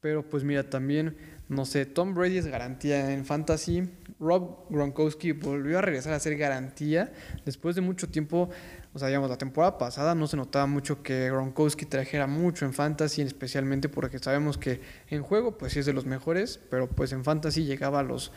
Pero 0.02 0.28
pues 0.28 0.44
mira, 0.44 0.70
también, 0.70 1.16
no 1.50 1.66
sé, 1.66 1.86
Tom 1.86 2.14
Brady 2.14 2.38
es 2.38 2.48
garantía 2.48 3.14
en 3.14 3.26
fantasy. 3.26 3.90
Rob 4.20 4.66
Gronkowski 4.70 5.32
volvió 5.32 5.80
a 5.80 5.82
regresar 5.82 6.14
a 6.14 6.20
ser 6.20 6.38
garantía 6.38 7.14
después 7.46 7.76
de 7.76 7.82
mucho 7.82 8.10
tiempo. 8.10 8.50
O 8.98 9.00
sea, 9.00 9.10
digamos, 9.10 9.30
la 9.30 9.38
temporada 9.38 9.78
pasada 9.78 10.16
no 10.16 10.26
se 10.26 10.38
notaba 10.38 10.66
mucho 10.66 11.04
que 11.04 11.30
Gronkowski 11.30 11.86
trajera 11.86 12.26
mucho 12.26 12.66
en 12.66 12.74
fantasy, 12.74 13.22
especialmente 13.22 13.90
porque 13.90 14.18
sabemos 14.18 14.58
que 14.58 14.82
en 15.12 15.22
juego, 15.22 15.56
pues 15.56 15.74
sí 15.74 15.80
es 15.82 15.86
de 15.86 15.94
los 15.94 16.08
mejores, 16.08 16.60
pero 16.72 16.88
pues 16.88 17.12
en 17.12 17.24
fantasy 17.24 17.64
llegaba 17.64 18.00
a 18.00 18.02
los 18.02 18.32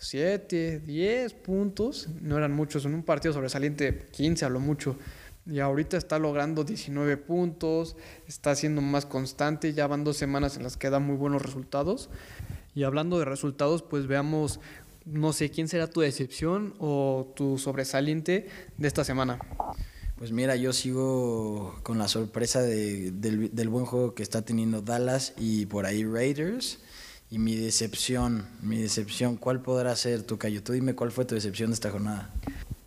7, 0.00 0.80
10 0.86 1.34
puntos, 1.34 2.08
no 2.22 2.38
eran 2.38 2.52
muchos, 2.52 2.86
en 2.86 2.94
un 2.94 3.02
partido 3.02 3.34
sobresaliente 3.34 4.06
15 4.10 4.46
a 4.46 4.48
lo 4.48 4.58
mucho. 4.58 4.96
Y 5.44 5.60
ahorita 5.60 5.98
está 5.98 6.18
logrando 6.18 6.64
19 6.64 7.18
puntos, 7.18 7.94
está 8.26 8.54
siendo 8.54 8.80
más 8.80 9.04
constante, 9.04 9.74
ya 9.74 9.86
van 9.86 10.02
dos 10.02 10.16
semanas 10.16 10.56
en 10.56 10.62
las 10.62 10.78
que 10.78 10.88
da 10.88 10.98
muy 10.98 11.16
buenos 11.16 11.42
resultados. 11.42 12.08
Y 12.74 12.84
hablando 12.84 13.18
de 13.18 13.26
resultados, 13.26 13.82
pues 13.82 14.06
veamos, 14.06 14.60
no 15.04 15.34
sé, 15.34 15.50
¿quién 15.50 15.68
será 15.68 15.88
tu 15.88 16.00
decepción 16.00 16.72
o 16.78 17.34
tu 17.36 17.58
sobresaliente 17.58 18.48
de 18.78 18.88
esta 18.88 19.04
semana? 19.04 19.38
Pues 20.16 20.32
mira, 20.32 20.56
yo 20.56 20.72
sigo 20.72 21.78
con 21.82 21.98
la 21.98 22.08
sorpresa 22.08 22.62
de, 22.62 23.10
del, 23.10 23.54
del, 23.54 23.68
buen 23.68 23.84
juego 23.84 24.14
que 24.14 24.22
está 24.22 24.40
teniendo 24.40 24.80
Dallas 24.80 25.34
y 25.36 25.66
por 25.66 25.84
ahí 25.84 26.04
Raiders. 26.04 26.78
Y 27.30 27.38
mi 27.38 27.54
decepción, 27.54 28.46
mi 28.62 28.80
decepción, 28.80 29.36
¿cuál 29.36 29.60
podrá 29.60 29.94
ser 29.94 30.22
tu 30.22 30.38
Cayo? 30.38 30.62
Tú 30.62 30.72
dime 30.72 30.94
cuál 30.94 31.12
fue 31.12 31.26
tu 31.26 31.34
decepción 31.34 31.70
de 31.70 31.74
esta 31.74 31.90
jornada. 31.90 32.32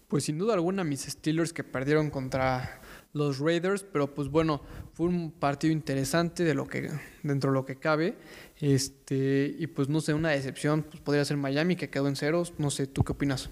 Pues 0.08 0.24
sin 0.24 0.40
duda 0.40 0.56
alguna 0.56 0.84
mis 0.84 1.02
Steelers 1.02 1.54
que 1.54 1.64
perdieron 1.64 2.10
contra 2.10 2.82
los 3.14 3.40
Raiders, 3.40 3.84
pero 3.84 4.14
pues 4.14 4.30
bueno, 4.30 4.62
fue 4.94 5.08
un 5.08 5.32
partido 5.32 5.74
interesante 5.74 6.44
de 6.44 6.54
lo 6.54 6.68
que 6.68 6.90
dentro 7.24 7.52
de 7.52 7.56
lo 7.56 7.66
que 7.66 7.78
cabe. 7.78 8.18
Este, 8.60 9.56
y 9.58 9.68
pues 9.68 9.90
no 9.90 10.02
sé, 10.02 10.14
una 10.14 10.30
decepción 10.30 10.84
pues 10.84 11.02
podría 11.02 11.26
ser 11.26 11.38
Miami 11.38 11.76
que 11.76 11.90
quedó 11.90 12.08
en 12.08 12.16
ceros, 12.16 12.54
no 12.58 12.70
sé, 12.70 12.88
¿tú 12.88 13.04
qué 13.04 13.14
opinas? 13.14 13.50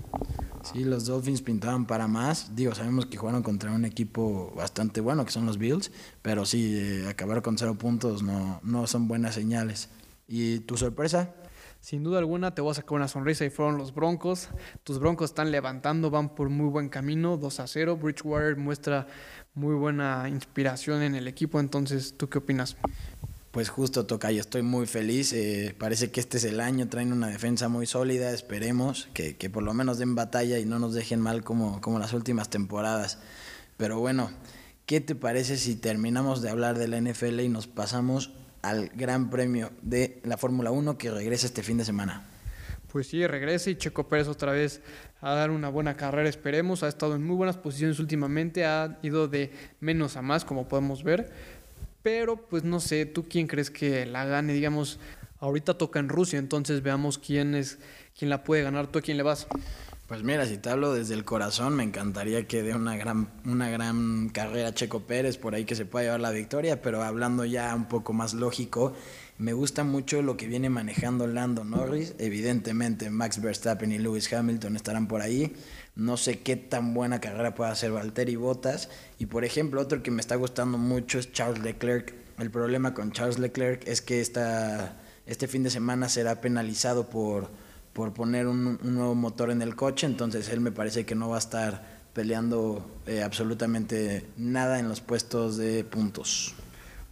Sí, 0.63 0.83
los 0.83 1.05
Dolphins 1.05 1.41
pintaban 1.41 1.85
para 1.85 2.07
más. 2.07 2.55
Digo, 2.55 2.75
sabemos 2.75 3.05
que 3.05 3.17
jugaron 3.17 3.41
contra 3.41 3.71
un 3.71 3.85
equipo 3.85 4.53
bastante 4.55 4.99
bueno, 5.01 5.23
que 5.25 5.31
son 5.31 5.45
los 5.45 5.57
Bills, 5.57 5.91
pero 6.21 6.45
sí, 6.45 6.77
eh, 6.77 7.07
acabar 7.07 7.41
con 7.41 7.57
cero 7.57 7.75
puntos 7.77 8.21
no, 8.21 8.59
no 8.63 8.85
son 8.85 9.07
buenas 9.07 9.35
señales. 9.35 9.89
¿Y 10.27 10.59
tu 10.59 10.75
sorpresa? 10.75 11.33
Sin 11.79 12.03
duda 12.03 12.19
alguna 12.19 12.53
te 12.53 12.61
voy 12.61 12.71
a 12.71 12.73
sacar 12.73 12.93
una 12.93 13.07
sonrisa 13.07 13.45
y 13.45 13.49
fueron 13.49 13.77
los 13.77 13.93
Broncos. 13.93 14.49
Tus 14.83 14.99
Broncos 14.99 15.29
están 15.29 15.51
levantando, 15.51 16.09
van 16.09 16.35
por 16.35 16.49
muy 16.49 16.67
buen 16.67 16.89
camino, 16.89 17.37
2 17.37 17.59
a 17.61 17.67
0. 17.67 17.97
Bridgewater 17.97 18.57
muestra 18.57 19.07
muy 19.57 19.73
buena 19.73 20.29
inspiración 20.29 21.01
en 21.01 21.15
el 21.15 21.27
equipo, 21.27 21.59
entonces, 21.59 22.13
¿tú 22.15 22.29
qué 22.29 22.37
opinas? 22.37 22.77
Pues 23.49 23.69
justo 23.69 24.05
toca, 24.05 24.31
yo 24.31 24.39
estoy 24.39 24.61
muy 24.61 24.85
feliz. 24.85 25.33
Eh, 25.33 25.75
parece 25.77 26.11
que 26.11 26.19
este 26.19 26.37
es 26.37 26.43
el 26.43 26.59
año, 26.59 26.87
traen 26.89 27.11
una 27.11 27.27
defensa 27.27 27.67
muy 27.67 27.87
sólida. 27.87 28.31
Esperemos 28.31 29.09
que, 29.15 29.35
que, 29.35 29.49
por 29.49 29.63
lo 29.63 29.73
menos 29.73 29.97
den 29.97 30.13
batalla 30.13 30.59
y 30.59 30.65
no 30.65 30.77
nos 30.77 30.93
dejen 30.93 31.19
mal 31.19 31.43
como, 31.43 31.81
como 31.81 31.97
las 31.97 32.13
últimas 32.13 32.49
temporadas. 32.49 33.17
Pero 33.77 33.99
bueno, 33.99 34.29
¿qué 34.85 35.01
te 35.01 35.15
parece 35.15 35.57
si 35.57 35.75
terminamos 35.75 36.43
de 36.43 36.51
hablar 36.51 36.77
de 36.77 36.87
la 36.87 37.01
NFL 37.01 37.39
y 37.39 37.49
nos 37.49 37.65
pasamos 37.65 38.31
al 38.61 38.89
Gran 38.89 39.31
Premio 39.31 39.71
de 39.81 40.21
la 40.23 40.37
Fórmula 40.37 40.69
1 40.69 40.99
que 40.99 41.09
regresa 41.09 41.47
este 41.47 41.63
fin 41.63 41.79
de 41.79 41.85
semana? 41.85 42.27
Pues 42.97 43.09
sí, 43.09 43.27
regresa 43.27 43.69
y 43.69 43.75
Checo 43.75 44.07
Pérez 44.07 44.27
otra 44.27 44.51
vez 44.53 44.81
a 45.21 45.35
dar 45.35 45.51
una 45.51 45.69
buena 45.69 45.95
carrera, 45.95 46.27
esperemos. 46.27 46.81
Ha 46.81 46.87
estado 46.87 47.13
en 47.13 47.23
muy 47.23 47.35
buenas 47.35 47.55
posiciones 47.55 47.99
últimamente, 47.99 48.65
ha 48.65 48.97
ido 49.03 49.27
de 49.27 49.51
menos 49.79 50.17
a 50.17 50.23
más, 50.23 50.43
como 50.43 50.67
podemos 50.67 51.03
ver 51.03 51.31
pero 52.01 52.37
pues 52.37 52.63
no 52.63 52.79
sé, 52.79 53.05
¿tú 53.05 53.27
quién 53.29 53.45
crees 53.45 53.69
que 53.69 54.07
la 54.07 54.25
gane? 54.25 54.51
Digamos, 54.53 54.97
ahorita 55.39 55.77
toca 55.77 55.99
en 55.99 56.09
Rusia, 56.09 56.39
entonces 56.39 56.81
veamos 56.81 57.19
quién 57.19 57.53
es 57.53 57.77
quién 58.17 58.31
la 58.31 58.43
puede 58.43 58.63
ganar, 58.63 58.87
¿tú 58.87 58.97
a 58.97 59.03
quién 59.03 59.17
le 59.17 59.23
vas? 59.23 59.45
Pues 60.07 60.23
mira, 60.23 60.47
si 60.47 60.57
te 60.57 60.71
hablo 60.71 60.93
desde 60.93 61.13
el 61.13 61.23
corazón, 61.23 61.75
me 61.75 61.83
encantaría 61.83 62.47
que 62.47 62.63
dé 62.63 62.73
una 62.73 62.97
gran, 62.97 63.29
una 63.45 63.69
gran 63.69 64.29
carrera 64.29 64.73
Checo 64.73 65.01
Pérez 65.01 65.37
por 65.37 65.53
ahí 65.53 65.65
que 65.65 65.75
se 65.75 65.85
pueda 65.85 66.05
llevar 66.05 66.21
la 66.21 66.31
victoria, 66.31 66.81
pero 66.81 67.03
hablando 67.03 67.45
ya 67.45 67.75
un 67.75 67.85
poco 67.85 68.13
más 68.13 68.33
lógico, 68.33 68.95
me 69.39 69.53
gusta 69.53 69.83
mucho 69.83 70.23
lo 70.23 70.35
que 70.35 70.47
viene 70.47 70.69
manejando 70.69 71.27
Lando 71.27 71.63
Norris. 71.63 72.15
Evidentemente, 72.17 73.11
Max 73.11 73.39
Verstappen 73.39 73.91
y 73.91 73.99
Lewis 73.99 74.33
Hamilton 74.33 74.75
estarán 74.75 75.07
por 75.07 75.21
ahí. 75.21 75.55
No 75.95 76.17
sé 76.17 76.39
qué 76.39 76.55
tan 76.55 76.95
buena 76.95 77.21
carrera 77.21 77.53
puede 77.53 77.69
hacer 77.69 77.91
Valtteri 77.91 78.35
Bottas. 78.35 78.89
Y 79.19 79.27
por 79.27 79.45
ejemplo, 79.45 79.79
otro 79.79 80.01
que 80.01 80.09
me 80.09 80.21
está 80.21 80.35
gustando 80.35 80.79
mucho 80.79 81.19
es 81.19 81.31
Charles 81.31 81.63
Leclerc. 81.63 82.15
El 82.39 82.49
problema 82.49 82.95
con 82.95 83.11
Charles 83.11 83.37
Leclerc 83.37 83.87
es 83.87 84.01
que 84.01 84.21
esta, 84.21 84.97
este 85.27 85.47
fin 85.47 85.61
de 85.61 85.69
semana 85.69 86.09
será 86.09 86.41
penalizado 86.41 87.07
por, 87.07 87.51
por 87.93 88.13
poner 88.13 88.47
un, 88.47 88.79
nuevo 88.81 89.13
motor 89.13 89.51
en 89.51 89.61
el 89.61 89.75
coche. 89.75 90.07
Entonces 90.07 90.49
él 90.49 90.61
me 90.61 90.71
parece 90.71 91.05
que 91.05 91.13
no 91.13 91.29
va 91.29 91.35
a 91.35 91.39
estar 91.39 91.97
peleando 92.13 92.89
eh, 93.05 93.21
absolutamente 93.21 94.25
nada 94.35 94.79
en 94.79 94.89
los 94.89 94.99
puestos 94.99 95.57
de 95.57 95.83
puntos. 95.83 96.55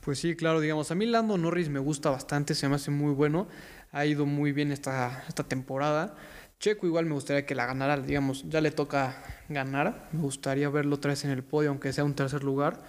Pues 0.06 0.20
sí, 0.20 0.36
claro, 0.36 0.60
digamos, 0.60 0.92
a 0.92 0.96
mí 0.96 1.08
Lando 1.08 1.36
Norris 1.36 1.68
me 1.70 1.80
gusta 1.80 2.12
bastante, 2.12 2.54
se 2.54 2.70
me 2.70 2.76
hace 2.76 2.92
muy 2.92 3.12
bueno, 3.12 3.48
ha 3.92 4.06
ido 4.06 4.28
muy 4.28 4.52
bien 4.52 4.72
esta, 4.72 5.24
esta 5.28 5.44
temporada. 5.46 6.14
Checo 6.60 6.86
igual 6.86 7.08
me 7.08 7.16
gustaría 7.16 7.48
que 7.48 7.56
la 7.56 7.66
ganara, 7.66 7.98
digamos, 7.98 8.48
ya 8.48 8.62
le 8.62 8.70
toca 8.70 9.24
ganar. 9.50 10.08
Me 10.12 10.22
gustaría 10.22 10.70
verlo 10.70 10.98
otra 10.98 11.10
vez 11.10 11.26
en 11.26 11.32
el 11.32 11.44
podio, 11.44 11.70
aunque 11.72 11.92
sea 11.92 12.04
un 12.04 12.14
tercer 12.14 12.44
lugar. 12.44 12.84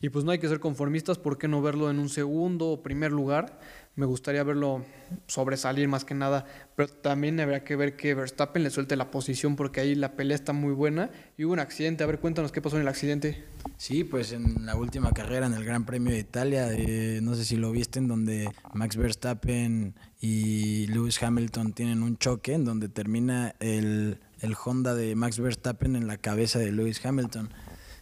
Y 0.00 0.10
pues 0.10 0.24
no 0.24 0.30
hay 0.30 0.38
que 0.38 0.48
ser 0.48 0.60
conformistas, 0.60 1.18
¿por 1.18 1.38
qué 1.38 1.48
no 1.48 1.62
verlo 1.62 1.90
en 1.90 1.98
un 1.98 2.10
segundo 2.10 2.68
o 2.68 2.82
primer 2.82 3.12
lugar? 3.12 3.58
Me 3.94 4.04
gustaría 4.04 4.44
verlo 4.44 4.84
sobresalir 5.26 5.88
más 5.88 6.04
que 6.04 6.14
nada, 6.14 6.44
pero 6.76 6.88
también 6.88 7.40
habría 7.40 7.64
que 7.64 7.76
ver 7.76 7.96
que 7.96 8.12
Verstappen 8.14 8.62
le 8.62 8.68
suelte 8.68 8.94
la 8.94 9.10
posición 9.10 9.56
porque 9.56 9.80
ahí 9.80 9.94
la 9.94 10.12
pelea 10.12 10.34
está 10.34 10.52
muy 10.52 10.74
buena 10.74 11.10
y 11.38 11.46
hubo 11.46 11.54
un 11.54 11.60
accidente. 11.60 12.04
A 12.04 12.06
ver, 12.06 12.18
cuéntanos 12.18 12.52
qué 12.52 12.60
pasó 12.60 12.76
en 12.76 12.82
el 12.82 12.88
accidente. 12.88 13.42
Sí, 13.78 14.04
pues 14.04 14.32
en 14.32 14.66
la 14.66 14.76
última 14.76 15.12
carrera 15.12 15.46
en 15.46 15.54
el 15.54 15.64
Gran 15.64 15.86
Premio 15.86 16.12
de 16.12 16.18
Italia, 16.18 16.68
eh, 16.72 17.20
no 17.22 17.34
sé 17.34 17.46
si 17.46 17.56
lo 17.56 17.72
viste, 17.72 17.98
en 17.98 18.08
donde 18.08 18.50
Max 18.74 18.96
Verstappen 18.96 19.94
y 20.20 20.88
Lewis 20.88 21.22
Hamilton 21.22 21.72
tienen 21.72 22.02
un 22.02 22.18
choque, 22.18 22.52
en 22.52 22.66
donde 22.66 22.90
termina 22.90 23.54
el, 23.60 24.20
el 24.40 24.56
Honda 24.62 24.94
de 24.94 25.16
Max 25.16 25.40
Verstappen 25.40 25.96
en 25.96 26.06
la 26.06 26.18
cabeza 26.18 26.58
de 26.58 26.70
Lewis 26.70 27.04
Hamilton. 27.04 27.48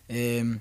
Eh, 0.09 0.59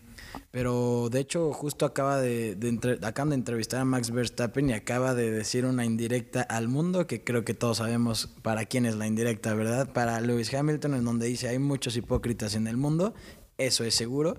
pero 0.52 1.10
de 1.12 1.20
hecho, 1.20 1.52
justo 1.54 1.86
acaba 1.86 2.20
de, 2.20 2.56
de 2.56 3.00
acaban 3.06 3.30
de 3.30 3.36
entrevistar 3.36 3.82
a 3.82 3.86
Max 3.86 4.12
Verstappen 4.12 4.70
y 4.70 4.74
acaba 4.74 5.14
de 5.14 5.32
decir 5.32 5.66
una 5.66 5.86
indirecta 5.86 6.42
al 6.42 6.68
mundo, 6.68 7.08
que 7.08 7.24
creo 7.24 7.44
que 7.46 7.54
todos 7.54 7.78
sabemos 7.78 8.30
para 8.42 8.66
quién 8.66 8.86
es 8.86 8.96
la 8.96 9.08
indirecta, 9.08 9.54
¿verdad? 9.54 9.92
Para 9.92 10.22
Lewis 10.22 10.54
Hamilton, 10.54 10.96
en 10.96 11.06
donde 11.06 11.28
dice 11.28 11.48
hay 11.48 11.60
muchos 11.60 11.96
hipócritas 11.98 12.56
en 12.56 12.68
el 12.68 12.78
mundo, 12.78 13.14
eso 13.58 13.84
es 13.84 13.96
seguro. 13.96 14.38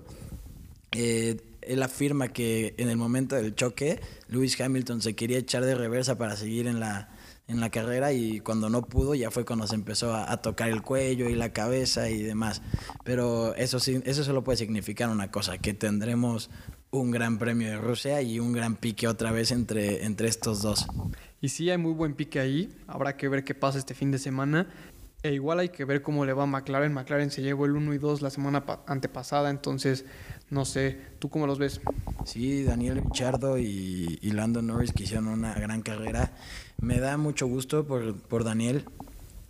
Eh, 0.91 1.37
él 1.61 1.81
afirma 1.81 2.29
que 2.29 2.75
en 2.77 2.89
el 2.89 2.97
momento 2.97 3.35
del 3.35 3.55
choque, 3.55 3.99
Lewis 4.27 4.59
Hamilton 4.59 5.01
se 5.01 5.15
quería 5.15 5.39
echar 5.39 5.65
de 5.65 5.75
reversa 5.75 6.17
para 6.17 6.35
seguir 6.35 6.67
en 6.67 6.79
la, 6.79 7.14
en 7.47 7.59
la 7.59 7.69
carrera 7.69 8.11
y 8.11 8.39
cuando 8.39 8.69
no 8.69 8.83
pudo 8.83 9.13
ya 9.13 9.29
fue 9.29 9.45
cuando 9.45 9.67
se 9.67 9.75
empezó 9.75 10.15
a, 10.15 10.35
tocar 10.37 10.69
el 10.69 10.81
cuello 10.81 11.29
y 11.29 11.35
la 11.35 11.53
cabeza 11.53 12.09
y 12.09 12.21
demás. 12.23 12.61
Pero 13.03 13.55
eso, 13.55 13.79
sí, 13.79 14.01
eso 14.05 14.23
solo 14.23 14.43
puede 14.43 14.57
significar 14.57 15.09
una 15.09 15.31
cosa, 15.31 15.57
que 15.57 15.73
tendremos 15.73 16.49
un 16.91 17.11
gran 17.11 17.37
premio 17.37 17.69
de 17.69 17.77
Rusia 17.77 18.21
y 18.21 18.39
un 18.39 18.53
gran 18.53 18.75
pique 18.75 19.07
otra 19.07 19.31
vez 19.31 19.51
entre, 19.51 20.05
entre 20.05 20.27
estos 20.27 20.61
dos. 20.61 20.87
Y 21.41 21.49
sí, 21.49 21.69
hay 21.69 21.77
muy 21.77 21.93
buen 21.93 22.15
pique 22.15 22.39
ahí, 22.39 22.75
habrá 22.87 23.15
que 23.17 23.27
ver 23.27 23.43
qué 23.43 23.53
pasa 23.53 23.77
este 23.77 23.93
fin 23.93 24.11
de 24.11 24.17
semana. 24.17 24.67
E 25.21 25.33
igual 25.33 25.57
hay 25.57 25.69
que 25.69 25.85
ver 25.85 26.03
cómo 26.03 26.23
le 26.23 26.33
va 26.33 26.43
a 26.43 26.45
McLaren. 26.45 26.93
McLaren 26.93 27.31
se 27.31 27.41
llevó 27.41 27.65
el 27.65 27.71
1 27.71 27.95
y 27.95 27.97
2 27.97 28.21
la 28.21 28.29
semana 28.29 28.63
antepasada, 28.85 29.49
entonces 29.49 30.05
no 30.51 30.65
sé, 30.65 30.99
¿tú 31.17 31.29
cómo 31.29 31.47
los 31.47 31.57
ves? 31.57 31.81
Sí, 32.25 32.63
Daniel 32.63 33.01
Richardo 33.03 33.57
y, 33.57 34.19
y 34.21 34.31
Lando 34.31 34.61
Norris 34.61 34.91
que 34.93 35.03
hicieron 35.03 35.27
una 35.27 35.55
gran 35.55 35.81
carrera. 35.81 36.31
Me 36.81 36.99
da 36.99 37.17
mucho 37.17 37.47
gusto 37.47 37.85
por, 37.85 38.15
por 38.15 38.43
Daniel, 38.43 38.85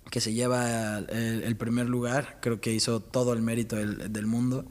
que 0.09 0.21
se 0.21 0.33
lleva 0.33 0.99
el, 0.99 1.55
primer 1.57 1.87
lugar. 1.87 2.39
Creo 2.41 2.61
que 2.61 2.73
hizo 2.73 2.99
todo 2.99 3.33
el 3.33 3.41
mérito 3.41 3.75
del, 3.75 4.11
del 4.11 4.27
mundo. 4.27 4.65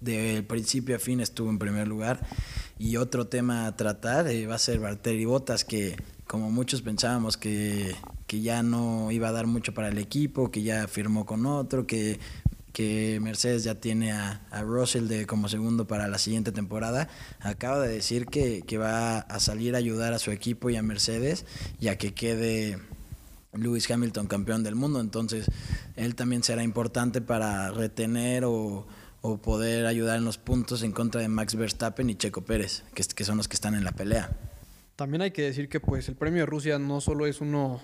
De 0.00 0.42
principio 0.42 0.96
a 0.96 0.98
fin 0.98 1.20
estuvo 1.20 1.48
en 1.50 1.58
primer 1.58 1.86
lugar. 1.86 2.20
Y 2.78 2.96
otro 2.96 3.28
tema 3.28 3.66
a 3.66 3.76
tratar 3.76 4.26
eh, 4.26 4.46
va 4.46 4.56
a 4.56 4.58
ser 4.58 4.80
Valtteri 4.80 5.24
Bottas, 5.24 5.64
que 5.64 5.96
como 6.26 6.50
muchos 6.50 6.82
pensábamos 6.82 7.36
que, 7.36 7.94
que 8.26 8.40
ya 8.40 8.62
no 8.62 9.12
iba 9.12 9.28
a 9.28 9.32
dar 9.32 9.46
mucho 9.46 9.72
para 9.72 9.88
el 9.88 9.98
equipo, 9.98 10.50
que 10.50 10.62
ya 10.62 10.88
firmó 10.88 11.24
con 11.24 11.46
otro, 11.46 11.86
que 11.86 12.18
que 12.72 13.18
Mercedes 13.20 13.64
ya 13.64 13.74
tiene 13.76 14.12
a, 14.12 14.40
Russell 14.62 15.06
de, 15.06 15.26
como 15.26 15.48
segundo 15.48 15.86
para 15.86 16.08
la 16.08 16.18
siguiente 16.18 16.52
temporada, 16.52 17.08
acaba 17.40 17.80
de 17.80 17.92
decir 17.92 18.26
que, 18.26 18.62
va 18.78 19.18
a 19.18 19.40
salir 19.40 19.74
a 19.74 19.78
ayudar 19.78 20.12
a 20.12 20.18
su 20.18 20.30
equipo 20.30 20.70
y 20.70 20.76
a 20.76 20.82
Mercedes, 20.82 21.44
ya 21.78 21.96
que 21.96 22.14
quede 22.14 22.78
Lewis 23.52 23.90
Hamilton 23.90 24.26
campeón 24.26 24.62
del 24.62 24.74
mundo. 24.74 25.00
Entonces, 25.00 25.46
él 25.96 26.14
también 26.14 26.42
será 26.42 26.62
importante 26.62 27.20
para 27.20 27.70
retener 27.70 28.44
o, 28.44 28.86
poder 29.42 29.86
ayudar 29.86 30.18
en 30.18 30.24
los 30.24 30.36
puntos 30.36 30.82
en 30.82 30.90
contra 30.90 31.20
de 31.20 31.28
Max 31.28 31.54
Verstappen 31.54 32.10
y 32.10 32.16
Checo 32.16 32.42
Pérez, 32.42 32.82
que, 32.92 33.04
que 33.04 33.24
son 33.24 33.36
los 33.36 33.46
que 33.46 33.54
están 33.54 33.74
en 33.74 33.84
la 33.84 33.92
pelea. 33.92 34.30
También 34.96 35.22
hay 35.22 35.30
que 35.30 35.42
decir 35.42 35.68
que 35.68 35.78
pues 35.78 36.08
el 36.08 36.16
premio 36.16 36.40
de 36.40 36.46
Rusia 36.46 36.78
no 36.78 37.00
solo 37.00 37.26
es 37.26 37.40
uno 37.40 37.80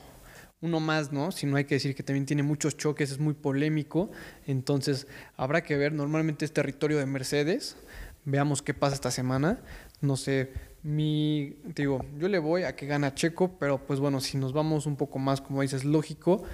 uno 0.61 0.81
más, 0.81 1.13
¿no? 1.13 1.31
Si 1.31 1.47
no 1.47 1.57
hay 1.57 1.65
que 1.65 1.77
decir 1.77 1.95
que 1.95 2.03
también 2.03 2.27
tiene 2.27 2.43
muchos 2.43 2.77
choques, 2.77 3.11
es 3.13 3.19
muy 3.19 3.35
polémico. 3.35 4.11
Entonces, 4.47 5.07
habrá 5.37 5.63
que 5.63 5.77
ver. 5.77 5.93
Normalmente 5.93 6.45
es 6.45 6.53
territorio 6.53 6.99
de 6.99 7.07
Mercedes. 7.07 7.77
Veamos 8.25 8.63
qué 8.63 8.75
pasa 8.75 8.95
esta 8.95 9.11
semana. 9.11 9.61
No 10.01 10.17
sé, 10.17 10.53
mi. 10.83 11.57
digo, 11.75 12.05
yo 12.19 12.29
le 12.29 12.39
voy 12.39 12.65
a 12.65 12.75
que 12.75 12.87
gana 12.87 13.15
Checo, 13.15 13.59
pero 13.59 13.87
pues 13.87 14.01
bueno, 14.01 14.21
si 14.21 14.37
nos 14.37 14.53
vamos 14.53 14.87
un 14.87 14.97
poco 14.97 15.19
más, 15.19 15.41
como 15.41 15.63
dices, 15.63 15.85
lógico 15.85 16.45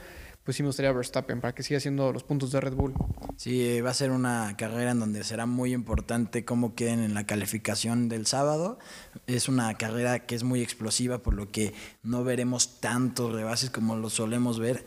pues 0.44 0.58
sí 0.58 0.62
me 0.62 0.68
gustaría 0.68 0.92
Verstappen 0.92 1.40
para 1.40 1.54
que 1.54 1.62
siga 1.62 1.78
haciendo 1.78 2.12
los 2.12 2.22
puntos 2.22 2.52
de 2.52 2.60
Red 2.60 2.74
Bull. 2.74 2.92
Sí, 3.36 3.80
va 3.80 3.90
a 3.90 3.94
ser 3.94 4.10
una 4.10 4.54
carrera 4.58 4.90
en 4.90 5.00
donde 5.00 5.24
será 5.24 5.46
muy 5.46 5.72
importante 5.72 6.44
cómo 6.44 6.74
queden 6.74 7.00
en 7.00 7.14
la 7.14 7.24
calificación 7.24 8.10
del 8.10 8.26
sábado. 8.26 8.78
Es 9.26 9.48
una 9.48 9.72
carrera 9.74 10.26
que 10.26 10.34
es 10.34 10.44
muy 10.44 10.60
explosiva, 10.60 11.18
por 11.18 11.32
lo 11.32 11.50
que 11.50 11.72
no 12.02 12.24
veremos 12.24 12.78
tantos 12.80 13.32
rebases 13.32 13.70
como 13.70 13.96
lo 13.96 14.10
solemos 14.10 14.58
ver. 14.58 14.84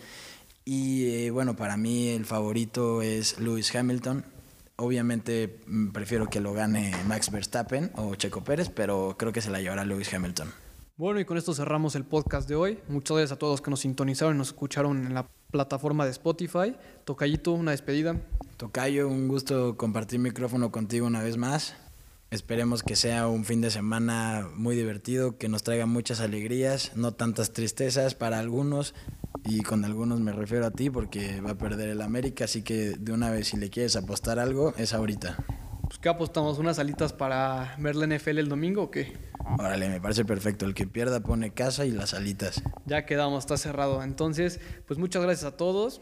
Y 0.64 1.08
eh, 1.08 1.32
bueno, 1.32 1.56
para 1.56 1.76
mí 1.76 2.10
el 2.10 2.26
favorito 2.26 3.02
es 3.02 3.40
Lewis 3.40 3.74
Hamilton. 3.74 4.26
Obviamente 4.76 5.58
mm, 5.66 5.88
prefiero 5.88 6.30
que 6.30 6.40
lo 6.40 6.54
gane 6.54 6.94
Max 7.08 7.32
Verstappen 7.32 7.92
o 7.96 8.14
Checo 8.14 8.44
Pérez, 8.44 8.70
pero 8.70 9.16
creo 9.18 9.34
que 9.34 9.42
se 9.42 9.50
la 9.50 9.60
llevará 9.60 9.86
Lewis 9.86 10.14
Hamilton. 10.14 10.67
Bueno, 10.98 11.20
y 11.20 11.26
con 11.26 11.38
esto 11.38 11.54
cerramos 11.54 11.94
el 11.94 12.06
podcast 12.06 12.50
de 12.50 12.56
hoy. 12.56 12.80
Muchas 12.90 13.18
gracias 13.18 13.32
a 13.34 13.38
todos 13.38 13.62
que 13.62 13.70
nos 13.70 13.82
sintonizaron 13.82 14.34
y 14.34 14.40
nos 14.40 14.48
escucharon 14.48 15.06
en 15.06 15.14
la 15.14 15.28
plataforma 15.52 16.06
de 16.06 16.10
Spotify. 16.10 16.76
Tocayito, 17.06 17.52
una 17.52 17.70
despedida. 17.70 18.20
Tocayo, 18.58 19.08
un 19.08 19.28
gusto 19.28 19.78
compartir 19.78 20.18
micrófono 20.18 20.72
contigo 20.72 21.06
una 21.06 21.22
vez 21.22 21.38
más. 21.38 21.76
Esperemos 22.32 22.82
que 22.82 22.96
sea 22.96 23.28
un 23.28 23.46
fin 23.46 23.62
de 23.62 23.70
semana 23.70 24.50
muy 24.56 24.76
divertido, 24.76 25.38
que 25.38 25.50
nos 25.50 25.62
traiga 25.62 25.86
muchas 25.86 26.20
alegrías, 26.20 26.94
no 26.96 27.14
tantas 27.14 27.54
tristezas 27.54 28.16
para 28.16 28.40
algunos, 28.40 28.96
y 29.46 29.62
con 29.62 29.86
algunos 29.86 30.20
me 30.20 30.32
refiero 30.32 30.66
a 30.66 30.72
ti 30.72 30.90
porque 30.90 31.42
va 31.42 31.52
a 31.52 31.58
perder 31.60 31.90
el 31.90 32.02
América, 32.02 32.46
así 32.46 32.64
que 32.64 32.96
de 32.98 33.12
una 33.14 33.30
vez 33.30 33.50
si 33.50 33.58
le 33.58 33.70
quieres 33.70 33.96
apostar 33.96 34.40
algo, 34.40 34.74
es 34.78 34.96
ahorita. 34.96 35.38
Pues 35.88 36.00
¿qué 36.00 36.10
apostamos? 36.10 36.60
¿Unas 36.60 36.80
alitas 36.80 37.14
para 37.14 37.76
ver 37.78 37.96
la 37.96 38.08
NFL 38.08 38.40
el 38.40 38.50
domingo 38.50 38.84
o 38.84 38.92
qué? 38.92 39.14
Órale, 39.58 39.88
me 39.88 40.02
parece 40.02 40.26
perfecto. 40.26 40.66
El 40.66 40.74
que 40.74 40.86
pierda 40.86 41.22
pone 41.22 41.52
casa 41.52 41.86
y 41.86 41.92
las 41.92 42.14
alitas. 42.14 42.62
Ya 42.86 43.06
quedamos, 43.06 43.46
está 43.46 43.56
cerrado. 43.56 44.04
Entonces, 44.04 44.60
pues 44.86 45.00
muchas 45.00 45.24
gracias 45.24 45.46
a 45.46 45.56
todos. 45.56 46.02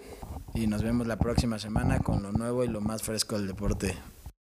Y 0.55 0.65
nos 0.65 0.81
vemos 0.81 1.05
la 1.05 1.19
próxima 1.19 1.59
semana 1.59 1.99
con 1.99 2.23
lo 2.23 2.31
nuevo 2.31 2.63
y 2.63 2.67
lo 2.67 2.81
más 2.81 3.03
fresco 3.03 3.37
del 3.37 3.47
deporte. 3.47 3.95